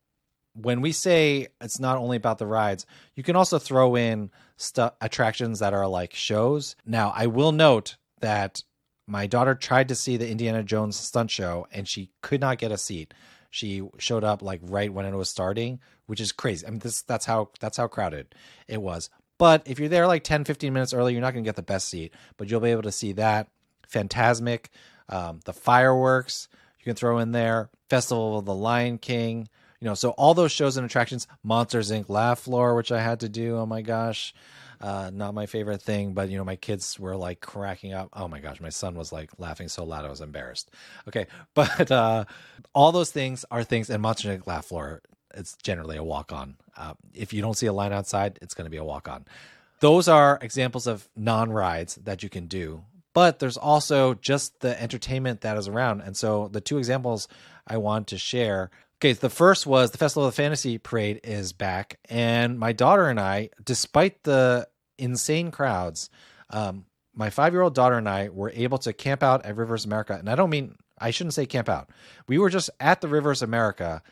when 0.54 0.80
we 0.80 0.92
say 0.92 1.48
it's 1.60 1.80
not 1.80 1.98
only 1.98 2.16
about 2.16 2.38
the 2.38 2.46
rides, 2.46 2.86
you 3.14 3.22
can 3.22 3.36
also 3.36 3.58
throw 3.58 3.96
in 3.96 4.30
stuff 4.56 4.94
attractions 5.00 5.60
that 5.60 5.74
are 5.74 5.86
like 5.86 6.14
shows. 6.14 6.76
Now, 6.84 7.12
I 7.14 7.26
will 7.26 7.52
note 7.52 7.96
that 8.20 8.62
my 9.06 9.26
daughter 9.26 9.54
tried 9.54 9.88
to 9.88 9.94
see 9.94 10.16
the 10.16 10.28
Indiana 10.28 10.62
Jones 10.62 10.96
stunt 10.96 11.30
show 11.30 11.66
and 11.72 11.88
she 11.88 12.10
could 12.22 12.40
not 12.40 12.58
get 12.58 12.72
a 12.72 12.78
seat. 12.78 13.14
She 13.50 13.82
showed 13.98 14.22
up 14.22 14.42
like 14.42 14.60
right 14.62 14.92
when 14.92 15.06
it 15.06 15.14
was 15.14 15.28
starting, 15.28 15.80
which 16.06 16.20
is 16.20 16.32
crazy. 16.32 16.66
I 16.66 16.70
mean 16.70 16.78
this 16.78 17.02
that's 17.02 17.26
how 17.26 17.50
that's 17.58 17.76
how 17.76 17.88
crowded 17.88 18.34
it 18.68 18.80
was. 18.80 19.10
But 19.38 19.62
if 19.66 19.78
you're 19.78 19.88
there 19.88 20.06
like 20.06 20.22
10 20.22 20.44
15 20.44 20.72
minutes 20.72 20.94
early, 20.94 21.12
you're 21.12 21.22
not 21.22 21.32
going 21.32 21.42
to 21.42 21.48
get 21.48 21.56
the 21.56 21.62
best 21.62 21.88
seat, 21.88 22.12
but 22.36 22.50
you'll 22.50 22.60
be 22.60 22.70
able 22.70 22.82
to 22.82 22.92
see 22.92 23.12
that 23.12 23.48
Fantasmic, 23.90 24.66
um, 25.08 25.40
the 25.44 25.52
fireworks, 25.52 26.48
you 26.78 26.84
can 26.84 26.94
throw 26.94 27.18
in 27.18 27.32
there, 27.32 27.70
Festival 27.88 28.38
of 28.38 28.44
the 28.44 28.54
Lion 28.54 28.98
King, 28.98 29.48
you 29.80 29.86
know, 29.86 29.94
so 29.94 30.10
all 30.10 30.34
those 30.34 30.52
shows 30.52 30.76
and 30.76 30.84
attractions, 30.84 31.26
Monsters 31.42 31.90
Inc., 31.90 32.08
Laugh 32.08 32.40
Floor, 32.40 32.74
which 32.74 32.92
I 32.92 33.00
had 33.00 33.20
to 33.20 33.28
do. 33.28 33.56
Oh 33.56 33.66
my 33.66 33.82
gosh. 33.82 34.34
Uh, 34.80 35.10
not 35.12 35.34
my 35.34 35.44
favorite 35.44 35.82
thing, 35.82 36.14
but 36.14 36.30
you 36.30 36.38
know, 36.38 36.44
my 36.44 36.56
kids 36.56 36.98
were 36.98 37.16
like 37.16 37.40
cracking 37.40 37.92
up. 37.92 38.08
Oh 38.14 38.28
my 38.28 38.40
gosh, 38.40 38.60
my 38.60 38.70
son 38.70 38.94
was 38.94 39.12
like 39.12 39.30
laughing 39.38 39.68
so 39.68 39.84
loud 39.84 40.06
I 40.06 40.08
was 40.10 40.22
embarrassed. 40.22 40.70
Okay, 41.06 41.26
but 41.54 41.90
uh, 41.90 42.24
all 42.74 42.92
those 42.92 43.10
things 43.10 43.44
are 43.50 43.62
things, 43.62 43.90
and 43.90 44.02
Monsters 44.02 44.38
Inc. 44.38 44.46
Laugh 44.46 44.66
Floor, 44.66 45.02
it's 45.34 45.56
generally 45.62 45.96
a 45.96 46.04
walk 46.04 46.32
on. 46.32 46.56
Uh, 46.76 46.94
if 47.12 47.32
you 47.32 47.42
don't 47.42 47.58
see 47.58 47.66
a 47.66 47.72
line 47.74 47.92
outside, 47.92 48.38
it's 48.40 48.54
going 48.54 48.64
to 48.64 48.70
be 48.70 48.78
a 48.78 48.84
walk 48.84 49.06
on. 49.06 49.26
Those 49.80 50.08
are 50.08 50.38
examples 50.40 50.86
of 50.86 51.08
non 51.14 51.52
rides 51.52 51.96
that 51.96 52.22
you 52.22 52.30
can 52.30 52.46
do, 52.46 52.84
but 53.12 53.38
there's 53.38 53.58
also 53.58 54.14
just 54.14 54.60
the 54.60 54.80
entertainment 54.80 55.42
that 55.42 55.58
is 55.58 55.68
around. 55.68 56.00
And 56.00 56.16
so 56.16 56.48
the 56.48 56.60
two 56.60 56.78
examples 56.78 57.28
I 57.66 57.76
want 57.76 58.06
to 58.08 58.18
share 58.18 58.70
Okay, 59.00 59.14
the 59.14 59.30
first 59.30 59.66
was 59.66 59.92
the 59.92 59.98
Festival 59.98 60.26
of 60.26 60.34
the 60.34 60.42
Fantasy 60.42 60.76
Parade 60.76 61.20
is 61.24 61.54
back, 61.54 61.98
and 62.10 62.58
my 62.58 62.72
daughter 62.72 63.08
and 63.08 63.18
I, 63.18 63.48
despite 63.64 64.24
the 64.24 64.68
insane 64.98 65.50
crowds, 65.50 66.10
um, 66.50 66.84
my 67.14 67.30
five 67.30 67.54
year 67.54 67.62
old 67.62 67.74
daughter 67.74 67.96
and 67.96 68.06
I 68.06 68.28
were 68.28 68.52
able 68.54 68.76
to 68.76 68.92
camp 68.92 69.22
out 69.22 69.46
at 69.46 69.56
Rivers 69.56 69.86
America. 69.86 70.16
And 70.18 70.28
I 70.28 70.34
don't 70.34 70.50
mean, 70.50 70.76
I 70.98 71.12
shouldn't 71.12 71.32
say 71.32 71.46
camp 71.46 71.70
out. 71.70 71.88
We 72.28 72.36
were 72.36 72.50
just 72.50 72.68
at 72.78 73.00
the 73.00 73.08
Rivers 73.08 73.40
America 73.40 74.02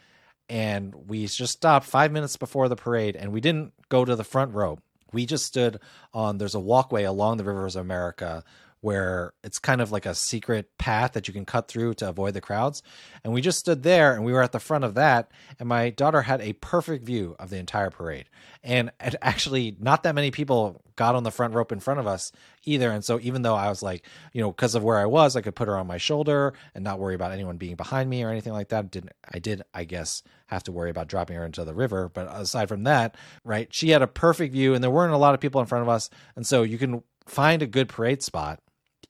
and 0.49 0.95
we 0.95 1.27
just 1.27 1.53
stopped 1.53 1.85
five 1.85 2.11
minutes 2.11 2.39
before 2.39 2.71
the 2.71 2.77
parade 2.77 3.15
and 3.15 3.31
we 3.31 3.43
didn't 3.43 3.75
go 3.91 4.07
to 4.07 4.17
the 4.17 4.25
front 4.25 4.55
row. 4.55 4.79
We 5.13 5.27
just 5.27 5.45
stood 5.45 5.81
on, 6.15 6.39
there's 6.39 6.55
a 6.55 6.61
walkway 6.61 7.05
along 7.05 7.37
the 7.37 7.45
Rivers 7.45 7.77
America 7.77 8.43
where 8.81 9.33
it's 9.43 9.59
kind 9.59 9.81
of 9.81 9.91
like 9.91 10.07
a 10.07 10.15
secret 10.15 10.71
path 10.79 11.13
that 11.13 11.27
you 11.27 11.35
can 11.35 11.45
cut 11.45 11.69
through 11.69 11.95
to 11.95 12.09
avoid 12.09 12.35
the 12.35 12.41
crowds. 12.41 12.83
And 13.25 13.33
we 13.33 13.41
just 13.41 13.59
stood 13.59 13.83
there 13.83 14.15
and 14.15 14.25
we 14.25 14.33
were 14.33 14.43
at 14.43 14.53
the 14.53 14.61
front 14.61 14.85
of 14.85 14.95
that. 14.95 15.31
And 15.59 15.69
my 15.69 15.91
daughter 15.91 16.23
had 16.23 16.41
a 16.41 16.53
perfect 16.55 17.05
view 17.05 17.35
of 17.39 17.51
the 17.51 17.59
entire 17.59 17.91
parade. 17.91 18.27
And 18.63 18.91
actually, 19.01 19.77
not 19.81 20.03
that 20.05 20.15
many 20.15 20.31
people 20.31 20.83
got 20.97 21.15
on 21.15 21.23
the 21.23 21.31
front 21.31 21.55
rope 21.55 21.73
in 21.73 21.81
front 21.81 22.01
of 22.01 22.07
us 22.07 22.33
either. 22.65 22.91
And 22.91 23.05
so, 23.05 23.19
even 23.21 23.43
though 23.43 23.55
I 23.55 23.69
was 23.69 23.83
like, 23.83 24.05
you 24.33 24.43
know, 24.43 24.51
because 24.51 24.75
of 24.75 24.85
where 24.85 24.99
I 24.99 25.07
was, 25.07 25.37
I 25.37 25.41
could 25.41 25.55
put 25.55 25.69
her 25.69 25.77
on 25.77 25.87
my 25.87 25.97
shoulder 25.97 26.55
and 26.75 26.85
not 26.85 26.99
worry 26.99 27.15
about 27.15 27.33
anyone 27.33 27.57
being 27.57 27.77
behind 27.77 28.11
me 28.11 28.23
or 28.23 28.31
anything 28.31 28.53
like 28.53 28.69
that. 28.69 28.91
Didn't 28.91 29.13
I 29.33 29.39
did, 29.39 29.63
I 29.73 29.85
guess, 29.85 30.23
have 30.47 30.65
to 30.65 30.73
worry 30.73 30.91
about 30.91 31.09
dropping 31.09 31.37
her 31.37 31.45
into 31.45 31.65
the 31.65 31.75
river. 31.75 32.11
But 32.13 32.29
aside 32.31 32.69
from 32.69 32.85
that, 32.85 33.17
right, 33.45 33.69
she 33.71 33.91
had 33.91 34.03
a 34.03 34.09
perfect 34.09 34.53
view 34.53 34.75
and 34.75 34.83
there 34.83 34.91
weren't 34.91 35.15
a 35.15 35.19
lot 35.19 35.35
of 35.35 35.41
people 35.41 35.61
in 35.61 35.67
front 35.67 35.83
of 35.83 35.89
us. 35.89 36.11
And 36.37 36.47
so, 36.47 36.63
you 36.63 36.79
can 36.79 37.03
find 37.27 37.63
a 37.63 37.67
good 37.67 37.89
parade 37.89 38.23
spot 38.23 38.61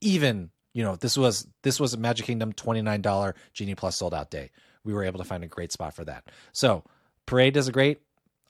even 0.01 0.51
you 0.73 0.83
know 0.83 0.97
this 0.97 1.17
was 1.17 1.47
this 1.63 1.81
was 1.81 1.95
a 1.95 1.99
Magic 1.99 2.27
Kingdom 2.27 2.53
twenty 2.53 2.83
nine 2.83 3.03
dollar 3.03 3.35
Genie 3.53 3.75
Plus 3.75 3.97
sold 3.97 4.15
out 4.15 4.31
day. 4.31 4.51
We 4.85 4.93
were 4.93 5.05
able 5.05 5.19
to 5.19 5.25
find 5.25 5.45
a 5.45 5.49
great 5.49 5.73
spot 5.73 5.95
for 5.95 6.05
that. 6.05 6.31
So 6.53 6.85
Parade 7.27 7.57
is 7.57 7.69
a 7.69 7.73
great 7.73 8.01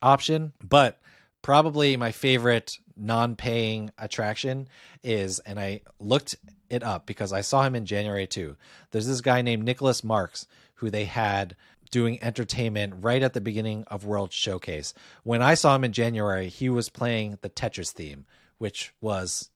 option, 0.02 0.52
but 0.62 1.00
probably 1.42 1.96
my 1.96 2.12
favorite 2.12 2.78
non 2.96 3.36
paying 3.36 3.90
attraction 3.98 4.68
is, 5.02 5.38
and 5.40 5.58
I 5.58 5.80
looked 5.98 6.36
it 6.68 6.82
up 6.82 7.06
because 7.06 7.32
I 7.32 7.40
saw 7.40 7.62
him 7.62 7.74
in 7.74 7.86
January 7.86 8.26
too. 8.26 8.56
There's 8.90 9.06
this 9.06 9.20
guy 9.20 9.42
named 9.42 9.64
Nicholas 9.64 10.04
Marks 10.04 10.46
who 10.74 10.90
they 10.90 11.06
had 11.06 11.56
doing 11.90 12.22
entertainment 12.22 12.94
right 13.00 13.22
at 13.22 13.32
the 13.32 13.40
beginning 13.40 13.84
of 13.84 14.04
World 14.04 14.32
Showcase. 14.32 14.92
When 15.24 15.42
I 15.42 15.54
saw 15.54 15.74
him 15.74 15.84
in 15.84 15.92
January, 15.92 16.48
he 16.48 16.68
was 16.68 16.90
playing 16.90 17.38
the 17.40 17.48
Tetris 17.48 17.92
theme, 17.92 18.26
which 18.58 18.92
was 19.00 19.50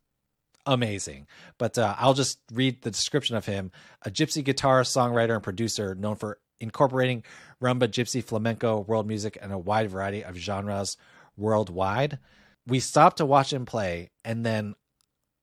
amazing. 0.66 1.27
But 1.59 1.79
uh, 1.79 1.94
I'll 1.98 2.14
just 2.14 2.38
read 2.53 2.83
the 2.83 2.90
description 2.90 3.37
of 3.37 3.46
him 3.46 3.70
a 4.03 4.11
gypsy 4.11 4.44
guitarist, 4.44 4.96
songwriter, 4.96 5.35
and 5.35 5.42
producer 5.42 5.94
known 5.94 6.16
for 6.16 6.38
incorporating 6.61 7.25
rumba, 7.61 7.88
gypsy, 7.88 8.22
flamenco, 8.22 8.81
world 8.81 9.07
music, 9.07 9.37
and 9.40 9.53
a 9.53 9.59
wide 9.59 9.90
variety 9.90 10.25
of 10.25 10.37
genres 10.37 10.96
worldwide. 11.37 12.18
We 12.66 12.81
stopped 12.81 13.16
to 13.16 13.27
watch 13.27 13.53
him 13.53 13.66
play, 13.66 14.11
and 14.25 14.46
then, 14.46 14.75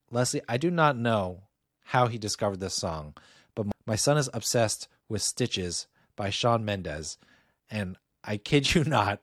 Leslie, 0.10 0.42
I 0.48 0.58
do 0.58 0.72
not 0.72 0.98
know 0.98 1.44
how 1.84 2.08
he 2.08 2.18
discovered 2.18 2.60
this 2.60 2.76
song, 2.76 3.16
but 3.56 3.68
my 3.86 3.96
son 3.96 4.18
is 4.18 4.30
obsessed 4.34 4.88
with 5.10 5.22
Stitches 5.22 5.88
by 6.16 6.30
Shawn 6.30 6.64
Mendes. 6.64 7.18
And 7.70 7.98
I 8.24 8.38
kid 8.38 8.74
you 8.74 8.84
not, 8.84 9.20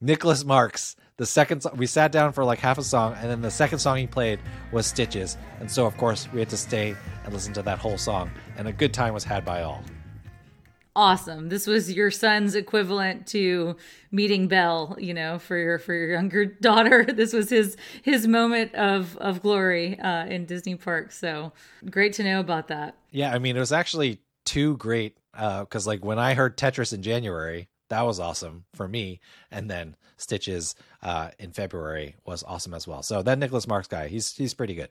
Nicholas 0.00 0.44
Marks, 0.44 0.96
the 1.18 1.26
second 1.26 1.62
song, 1.62 1.76
we 1.76 1.86
sat 1.86 2.12
down 2.12 2.32
for 2.32 2.44
like 2.44 2.60
half 2.60 2.78
a 2.78 2.82
song, 2.82 3.14
and 3.20 3.28
then 3.28 3.42
the 3.42 3.50
second 3.50 3.80
song 3.80 3.98
he 3.98 4.06
played 4.06 4.38
was 4.72 4.86
Stitches. 4.86 5.36
And 5.60 5.70
so, 5.70 5.84
of 5.84 5.96
course, 5.96 6.28
we 6.32 6.38
had 6.38 6.48
to 6.50 6.56
stay 6.56 6.94
and 7.24 7.34
listen 7.34 7.52
to 7.54 7.62
that 7.62 7.78
whole 7.78 7.98
song. 7.98 8.30
And 8.56 8.68
a 8.68 8.72
good 8.72 8.94
time 8.94 9.14
was 9.14 9.24
had 9.24 9.44
by 9.44 9.62
all. 9.62 9.82
Awesome. 10.94 11.48
This 11.48 11.66
was 11.66 11.92
your 11.92 12.10
son's 12.12 12.54
equivalent 12.54 13.26
to 13.28 13.76
meeting 14.10 14.48
Belle, 14.48 14.96
you 14.98 15.12
know, 15.12 15.38
for 15.38 15.56
your 15.56 15.78
for 15.78 15.92
your 15.92 16.12
younger 16.12 16.46
daughter. 16.60 17.04
This 17.04 17.32
was 17.32 17.50
his 17.50 17.76
his 18.02 18.26
moment 18.26 18.74
of 18.74 19.16
of 19.18 19.42
glory 19.42 19.98
uh, 19.98 20.26
in 20.26 20.46
Disney 20.46 20.76
Park. 20.76 21.12
So 21.12 21.52
great 21.90 22.14
to 22.14 22.24
know 22.24 22.40
about 22.40 22.68
that. 22.68 22.96
Yeah, 23.10 23.32
I 23.32 23.38
mean, 23.38 23.56
it 23.56 23.60
was 23.60 23.72
actually 23.72 24.20
too 24.44 24.76
great 24.76 25.16
because 25.32 25.86
uh, 25.86 25.90
like 25.90 26.04
when 26.04 26.18
I 26.18 26.34
heard 26.34 26.56
Tetris 26.56 26.92
in 26.92 27.02
January, 27.02 27.68
that 27.88 28.02
was 28.02 28.20
awesome 28.20 28.64
for 28.74 28.88
me, 28.88 29.20
and 29.50 29.70
then 29.70 29.96
Stitches 30.16 30.74
uh, 31.02 31.30
in 31.38 31.52
February 31.52 32.16
was 32.26 32.42
awesome 32.42 32.74
as 32.74 32.86
well. 32.86 33.02
So 33.02 33.22
that 33.22 33.38
Nicholas 33.38 33.66
Marks 33.66 33.88
guy, 33.88 34.08
he's 34.08 34.36
he's 34.36 34.54
pretty 34.54 34.74
good. 34.74 34.90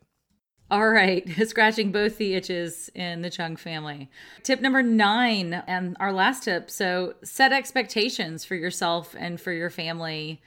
All 0.70 0.90
right, 0.90 1.26
scratching 1.48 1.92
both 1.92 2.18
the 2.18 2.34
itches 2.34 2.90
in 2.94 3.22
the 3.22 3.30
Cheung 3.30 3.58
family. 3.58 4.10
Tip 4.44 4.62
number 4.62 4.84
nine, 4.84 5.54
and 5.68 5.96
our 6.00 6.12
last 6.12 6.44
tip. 6.44 6.70
So 6.70 7.16
set 7.24 7.54
expectations 7.54 8.44
for 8.44 8.56
yourself 8.56 9.16
and 9.18 9.40
for 9.40 9.52
your 9.52 9.70
family. 9.70 10.42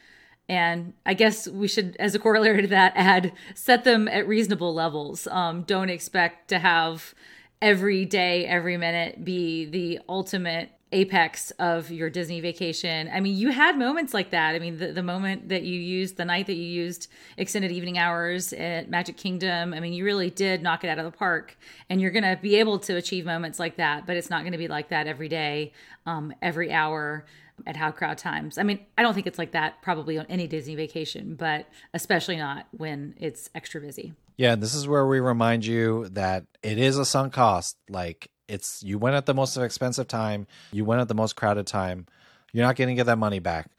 And 0.48 0.94
I 1.06 1.14
guess 1.14 1.46
we 1.46 1.68
should, 1.68 1.96
as 2.00 2.14
a 2.14 2.18
corollary 2.18 2.62
to 2.62 2.68
that, 2.68 2.92
add 2.96 3.32
set 3.54 3.84
them 3.84 4.08
at 4.08 4.26
reasonable 4.26 4.74
levels. 4.74 5.26
Um, 5.28 5.62
don't 5.62 5.90
expect 5.90 6.48
to 6.48 6.58
have 6.58 7.14
every 7.62 8.04
day, 8.04 8.46
every 8.46 8.76
minute 8.76 9.24
be 9.24 9.64
the 9.66 10.00
ultimate 10.08 10.70
apex 10.92 11.52
of 11.52 11.90
your 11.90 12.10
Disney 12.10 12.40
vacation. 12.40 13.08
I 13.12 13.20
mean, 13.20 13.36
you 13.36 13.50
had 13.50 13.78
moments 13.78 14.12
like 14.12 14.30
that. 14.30 14.54
I 14.54 14.58
mean, 14.58 14.78
the, 14.78 14.92
the 14.92 15.02
moment 15.02 15.48
that 15.48 15.62
you 15.62 15.78
used, 15.78 16.16
the 16.16 16.24
night 16.24 16.46
that 16.46 16.54
you 16.54 16.64
used 16.64 17.08
extended 17.36 17.70
evening 17.70 17.96
hours 17.96 18.52
at 18.52 18.90
Magic 18.90 19.16
Kingdom, 19.16 19.72
I 19.72 19.80
mean, 19.80 19.92
you 19.92 20.04
really 20.04 20.30
did 20.30 20.62
knock 20.62 20.82
it 20.82 20.88
out 20.88 20.98
of 20.98 21.04
the 21.04 21.16
park. 21.16 21.56
And 21.88 22.00
you're 22.00 22.10
going 22.10 22.24
to 22.24 22.38
be 22.40 22.56
able 22.56 22.78
to 22.80 22.96
achieve 22.96 23.24
moments 23.24 23.58
like 23.58 23.76
that, 23.76 24.06
but 24.06 24.16
it's 24.16 24.30
not 24.30 24.42
going 24.42 24.52
to 24.52 24.58
be 24.58 24.68
like 24.68 24.88
that 24.88 25.06
every 25.06 25.28
day, 25.28 25.72
um, 26.06 26.34
every 26.42 26.72
hour 26.72 27.24
at 27.66 27.76
how 27.76 27.90
crowd 27.90 28.18
times. 28.18 28.58
I 28.58 28.62
mean, 28.62 28.80
I 28.96 29.02
don't 29.02 29.14
think 29.14 29.26
it's 29.26 29.38
like 29.38 29.52
that 29.52 29.82
probably 29.82 30.18
on 30.18 30.26
any 30.28 30.46
Disney 30.46 30.74
vacation, 30.74 31.34
but 31.34 31.66
especially 31.94 32.36
not 32.36 32.66
when 32.72 33.14
it's 33.18 33.50
extra 33.54 33.80
busy. 33.80 34.14
Yeah, 34.36 34.54
this 34.54 34.74
is 34.74 34.88
where 34.88 35.06
we 35.06 35.20
remind 35.20 35.66
you 35.66 36.08
that 36.12 36.46
it 36.62 36.78
is 36.78 36.96
a 36.96 37.04
sunk 37.04 37.34
cost. 37.34 37.76
Like 37.88 38.30
it's 38.50 38.82
you 38.82 38.98
went 38.98 39.16
at 39.16 39.26
the 39.26 39.34
most 39.34 39.56
expensive 39.56 40.08
time, 40.08 40.46
you 40.72 40.84
went 40.84 41.00
at 41.00 41.08
the 41.08 41.14
most 41.14 41.36
crowded 41.36 41.66
time. 41.66 42.06
You're 42.52 42.66
not 42.66 42.76
going 42.76 42.88
to 42.88 42.94
get 42.94 43.06
that 43.06 43.18
money 43.18 43.38
back. 43.38 43.70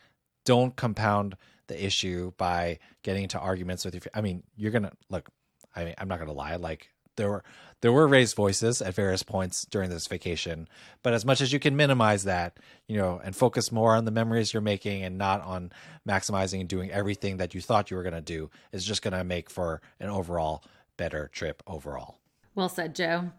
Don't 0.46 0.76
compound 0.76 1.36
the 1.68 1.86
issue 1.86 2.32
by 2.38 2.80
getting 3.04 3.24
into 3.24 3.40
arguments 3.40 3.86
with 3.86 3.94
your. 3.94 4.02
I 4.14 4.22
mean, 4.22 4.44
you're 4.56 4.72
gonna 4.72 4.92
look. 5.10 5.30
I 5.76 5.86
mean, 5.86 5.94
I'm 5.98 6.08
not 6.08 6.20
gonna 6.20 6.34
lie. 6.34 6.56
Like 6.56 6.90
there 7.16 7.30
were 7.30 7.44
there 7.82 7.92
were 7.92 8.08
raised 8.08 8.36
voices 8.36 8.82
at 8.82 8.94
various 8.94 9.24
points 9.24 9.66
during 9.66 9.90
this 9.90 10.08
vacation, 10.08 10.68
but 11.02 11.14
as 11.14 11.26
much 11.26 11.42
as 11.42 11.54
you 11.54 11.60
can 11.60 11.76
minimize 11.76 12.24
that, 12.26 12.58
you 12.88 12.98
know, 12.98 13.22
and 13.24 13.36
focus 13.36 13.72
more 13.72 13.96
on 13.96 14.06
the 14.06 14.12
memories 14.12 14.54
you're 14.54 14.62
making 14.62 15.04
and 15.04 15.18
not 15.18 15.42
on 15.42 15.72
maximizing 16.08 16.60
and 16.60 16.70
doing 16.70 16.92
everything 16.92 17.38
that 17.38 17.56
you 17.56 17.62
thought 17.62 17.90
you 17.90 17.98
were 17.98 18.04
going 18.04 18.14
to 18.14 18.22
do, 18.22 18.50
is 18.72 18.86
just 18.86 19.02
going 19.02 19.14
to 19.14 19.24
make 19.24 19.50
for 19.50 19.82
an 20.00 20.10
overall 20.10 20.64
better 20.98 21.30
trip 21.34 21.64
overall. 21.66 22.18
Well 22.54 22.70
said, 22.70 22.96
Joe. 22.96 23.32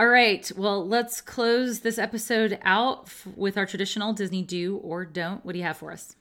All 0.00 0.06
right. 0.06 0.50
Well, 0.56 0.86
let's 0.86 1.20
close 1.20 1.80
this 1.80 1.98
episode 1.98 2.60
out 2.62 3.12
with 3.34 3.58
our 3.58 3.66
traditional 3.66 4.12
Disney 4.12 4.42
do 4.42 4.76
or 4.76 5.04
don't. 5.04 5.44
What 5.44 5.54
do 5.54 5.58
you 5.58 5.64
have 5.64 5.78
for 5.78 5.90
us? 5.90 6.14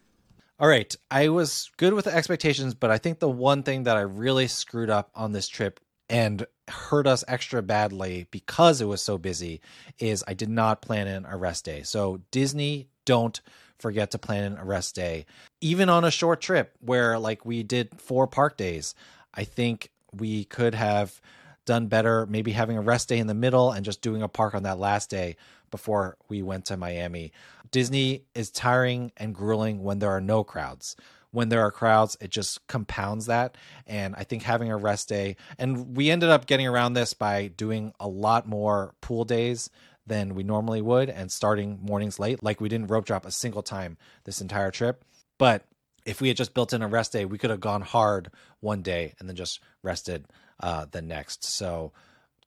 All 0.60 0.68
right. 0.68 0.96
I 1.12 1.30
was 1.30 1.70
good 1.78 1.94
with 1.94 2.06
the 2.06 2.16
expectations, 2.16 2.74
but 2.74 2.90
I 2.90 2.98
think 2.98 3.20
the 3.20 3.30
one 3.30 3.62
thing 3.62 3.84
that 3.84 3.96
I 3.96 4.02
really 4.02 4.48
screwed 4.48 4.90
up 4.90 5.12
on 5.14 5.32
this 5.32 5.48
trip 5.48 5.80
and 6.10 6.48
hurt 6.68 7.06
us 7.06 7.24
extra 7.28 7.62
badly 7.62 8.26
because 8.32 8.82
it 8.82 8.86
was 8.86 9.04
so 9.04 9.20
busy 9.20 9.62
is 10.00 10.24
I 10.28 10.34
did 10.34 10.50
not 10.50 10.82
plan 10.82 11.08
in 11.08 11.26
a 11.26 11.38
rest 11.38 11.64
day. 11.64 11.84
So, 11.84 12.22
Disney, 12.32 12.88
don't 13.06 13.40
forget 13.78 14.10
to 14.12 14.18
plan 14.18 14.44
in 14.54 14.58
a 14.58 14.66
rest 14.66 14.96
day. 14.96 15.28
Even 15.62 15.88
on 15.88 16.04
a 16.04 16.10
short 16.10 16.42
trip 16.42 16.74
where, 16.80 17.20
like, 17.20 17.46
we 17.46 17.62
did 17.62 18.02
four 18.02 18.26
park 18.26 18.58
days, 18.58 18.96
I 19.36 19.44
think 19.44 19.92
we 20.12 20.46
could 20.46 20.74
have 20.74 21.22
done 21.68 21.86
better 21.86 22.26
maybe 22.26 22.54
having 22.54 22.78
a 22.78 22.82
rest 22.82 23.10
day 23.10 23.20
in 23.20 23.28
the 23.28 23.36
middle 23.36 23.72
and 23.72 23.86
just 23.86 24.02
doing 24.02 24.24
a 24.24 24.28
park 24.28 24.56
on 24.56 24.64
that 24.64 24.80
last 24.80 25.12
day 25.12 25.36
before 25.70 26.18
we 26.30 26.42
went 26.42 26.66
to 26.66 26.78
Miami. 26.78 27.32
Disney 27.70 28.24
is 28.34 28.50
tiring 28.50 29.12
and 29.18 29.36
grueling 29.36 29.84
when 29.84 30.00
there 30.00 30.10
are 30.10 30.22
no 30.22 30.44
crowds. 30.44 30.96
When 31.32 31.50
there 31.50 31.62
are 31.62 31.72
crowds, 31.72 32.18
it 32.22 32.32
just 32.32 32.66
compounds 32.68 33.28
that. 33.28 33.56
And 33.86 34.16
I 34.16 34.24
think 34.24 34.44
having 34.44 34.72
a 34.72 34.78
rest 34.78 35.10
day, 35.10 35.36
and 35.60 35.96
we 35.96 36.10
ended 36.10 36.30
up 36.30 36.48
getting 36.48 36.66
around 36.66 36.94
this 36.94 37.14
by 37.14 37.48
doing 37.48 37.94
a 38.00 38.08
lot 38.08 38.48
more 38.48 38.96
pool 39.02 39.26
days 39.26 39.70
than 40.08 40.36
we 40.36 40.44
normally 40.44 40.82
would 40.82 41.10
and 41.10 41.30
starting 41.30 41.80
mornings 41.82 42.18
late. 42.18 42.42
Like 42.42 42.62
we 42.62 42.70
didn't 42.70 42.88
rope 42.88 43.06
drop 43.06 43.26
a 43.26 43.32
single 43.32 43.62
time 43.62 43.98
this 44.24 44.40
entire 44.40 44.72
trip. 44.72 45.04
But 45.38 45.66
if 46.06 46.22
we 46.22 46.30
had 46.30 46.38
just 46.38 46.54
built 46.54 46.72
in 46.72 46.82
a 46.82 46.88
rest 46.88 47.12
day, 47.12 47.26
we 47.26 47.38
could 47.38 47.50
have 47.50 47.60
gone 47.60 47.82
hard 47.82 48.32
one 48.62 48.82
day 48.82 49.14
and 49.20 49.28
then 49.28 49.36
just 49.36 49.60
rested 49.84 50.26
uh, 50.60 50.86
the 50.90 51.02
next. 51.02 51.44
So 51.44 51.92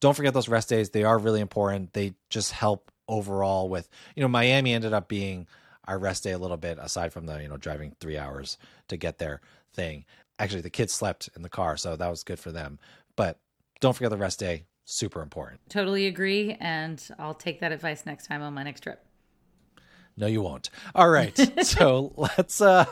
don't 0.01 0.14
forget 0.14 0.35
those 0.35 0.49
rest 0.49 0.68
days. 0.68 0.90
They 0.90 1.05
are 1.05 1.18
really 1.18 1.40
important. 1.40 1.92
They 1.92 2.14
just 2.29 2.53
help 2.53 2.90
overall 3.09 3.68
with, 3.68 3.88
you 4.14 4.23
know, 4.23 4.29
Miami 4.29 4.73
ended 4.73 4.92
up 4.92 5.09
being 5.09 5.46
our 5.87 5.99
rest 5.99 6.25
day 6.25 6.33
a 6.33 6.38
little 6.38 6.57
bit 6.57 6.79
aside 6.81 7.12
from 7.12 7.27
the, 7.27 7.40
you 7.42 7.49
know, 7.49 7.57
driving 7.57 7.94
three 8.01 8.16
hours 8.16 8.59
to 8.88 8.96
get 8.96 9.18
there 9.18 9.40
thing. 9.75 10.05
Actually, 10.38 10.62
the 10.62 10.70
kids 10.70 10.92
slept 10.92 11.29
in 11.37 11.42
the 11.42 11.49
car, 11.49 11.77
so 11.77 11.96
that 11.96 12.09
was 12.09 12.25
good 12.25 12.38
for 12.38 12.51
them. 12.51 12.79
But 13.16 13.38
don't 13.81 13.94
forget 13.94 14.11
the 14.11 14.16
rest 14.16 14.38
day. 14.38 14.64
Super 14.85 15.20
important. 15.23 15.61
Totally 15.68 16.07
agree. 16.07 16.57
And 16.59 17.03
I'll 17.18 17.35
take 17.35 17.61
that 17.61 17.73
advice 17.73 18.07
next 18.07 18.27
time 18.27 18.42
on 18.42 18.55
my 18.55 18.62
next 18.62 18.81
trip. 18.81 19.05
No, 20.16 20.27
you 20.27 20.42
won't. 20.42 20.70
All 20.94 21.09
right. 21.09 21.37
so 21.64 22.12
let's 22.16 22.61
uh 22.61 22.87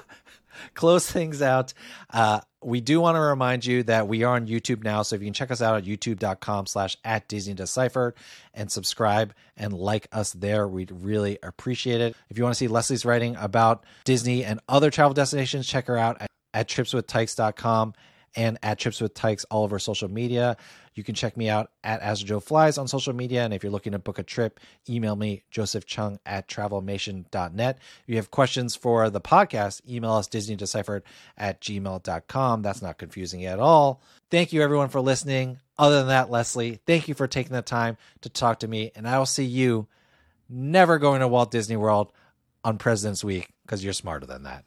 close 0.74 1.10
things 1.10 1.42
out. 1.42 1.72
Uh, 2.10 2.40
we 2.62 2.80
do 2.80 3.00
want 3.00 3.16
to 3.16 3.20
remind 3.20 3.64
you 3.64 3.84
that 3.84 4.08
we 4.08 4.24
are 4.24 4.34
on 4.34 4.48
YouTube 4.48 4.82
now, 4.82 5.02
so 5.02 5.14
if 5.14 5.22
you 5.22 5.26
can 5.26 5.34
check 5.34 5.50
us 5.50 5.62
out 5.62 5.76
at 5.76 5.84
youtube.com 5.84 6.66
slash 6.66 6.96
at 7.04 7.28
Disney 7.28 7.54
Deciphered 7.54 8.14
and 8.52 8.70
subscribe 8.70 9.32
and 9.56 9.72
like 9.72 10.08
us 10.10 10.32
there, 10.32 10.66
we'd 10.66 10.90
really 10.90 11.38
appreciate 11.42 12.00
it. 12.00 12.16
If 12.28 12.36
you 12.36 12.44
want 12.44 12.54
to 12.54 12.58
see 12.58 12.68
Leslie's 12.68 13.04
writing 13.04 13.36
about 13.36 13.84
Disney 14.04 14.44
and 14.44 14.60
other 14.68 14.90
travel 14.90 15.14
destinations, 15.14 15.66
check 15.66 15.86
her 15.86 15.96
out 15.96 16.20
at, 16.20 16.30
at 16.52 16.68
tripswithtykes.com 16.68 17.94
and 18.36 18.58
at 18.62 18.78
Trips 18.78 19.00
with 19.00 19.14
Tykes 19.14 19.44
all 19.50 19.64
over 19.64 19.78
social 19.78 20.10
media. 20.10 20.56
You 20.94 21.04
can 21.04 21.14
check 21.14 21.36
me 21.36 21.48
out 21.48 21.70
at 21.84 22.00
As 22.00 22.22
Joe 22.22 22.40
Flies 22.40 22.76
on 22.76 22.88
social 22.88 23.12
media. 23.12 23.44
And 23.44 23.54
if 23.54 23.62
you're 23.62 23.72
looking 23.72 23.92
to 23.92 23.98
book 23.98 24.18
a 24.18 24.22
trip, 24.22 24.58
email 24.88 25.14
me, 25.14 25.44
Joseph 25.50 25.86
Cheung 25.86 26.18
at 26.26 26.48
travelmation.net. 26.48 27.78
If 27.78 28.08
you 28.08 28.16
have 28.16 28.30
questions 28.30 28.74
for 28.74 29.08
the 29.08 29.20
podcast, 29.20 29.80
email 29.88 30.12
us 30.12 30.28
DisneyDeciphered 30.28 31.02
at 31.36 31.60
gmail.com. 31.60 32.62
That's 32.62 32.82
not 32.82 32.98
confusing 32.98 33.44
at 33.44 33.60
all. 33.60 34.02
Thank 34.30 34.52
you, 34.52 34.62
everyone, 34.62 34.88
for 34.88 35.00
listening. 35.00 35.60
Other 35.78 35.98
than 35.98 36.08
that, 36.08 36.30
Leslie, 36.30 36.80
thank 36.86 37.06
you 37.06 37.14
for 37.14 37.28
taking 37.28 37.52
the 37.52 37.62
time 37.62 37.96
to 38.22 38.28
talk 38.28 38.60
to 38.60 38.68
me. 38.68 38.90
And 38.96 39.08
I 39.08 39.18
will 39.18 39.26
see 39.26 39.44
you 39.44 39.86
never 40.48 40.98
going 40.98 41.20
to 41.20 41.28
Walt 41.28 41.50
Disney 41.50 41.76
World 41.76 42.12
on 42.64 42.78
President's 42.78 43.22
Week 43.22 43.48
because 43.62 43.84
you're 43.84 43.92
smarter 43.92 44.26
than 44.26 44.42
that. 44.42 44.64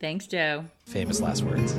Thanks, 0.00 0.26
Joe. 0.26 0.66
Famous 0.84 1.20
last 1.20 1.42
words. 1.42 1.72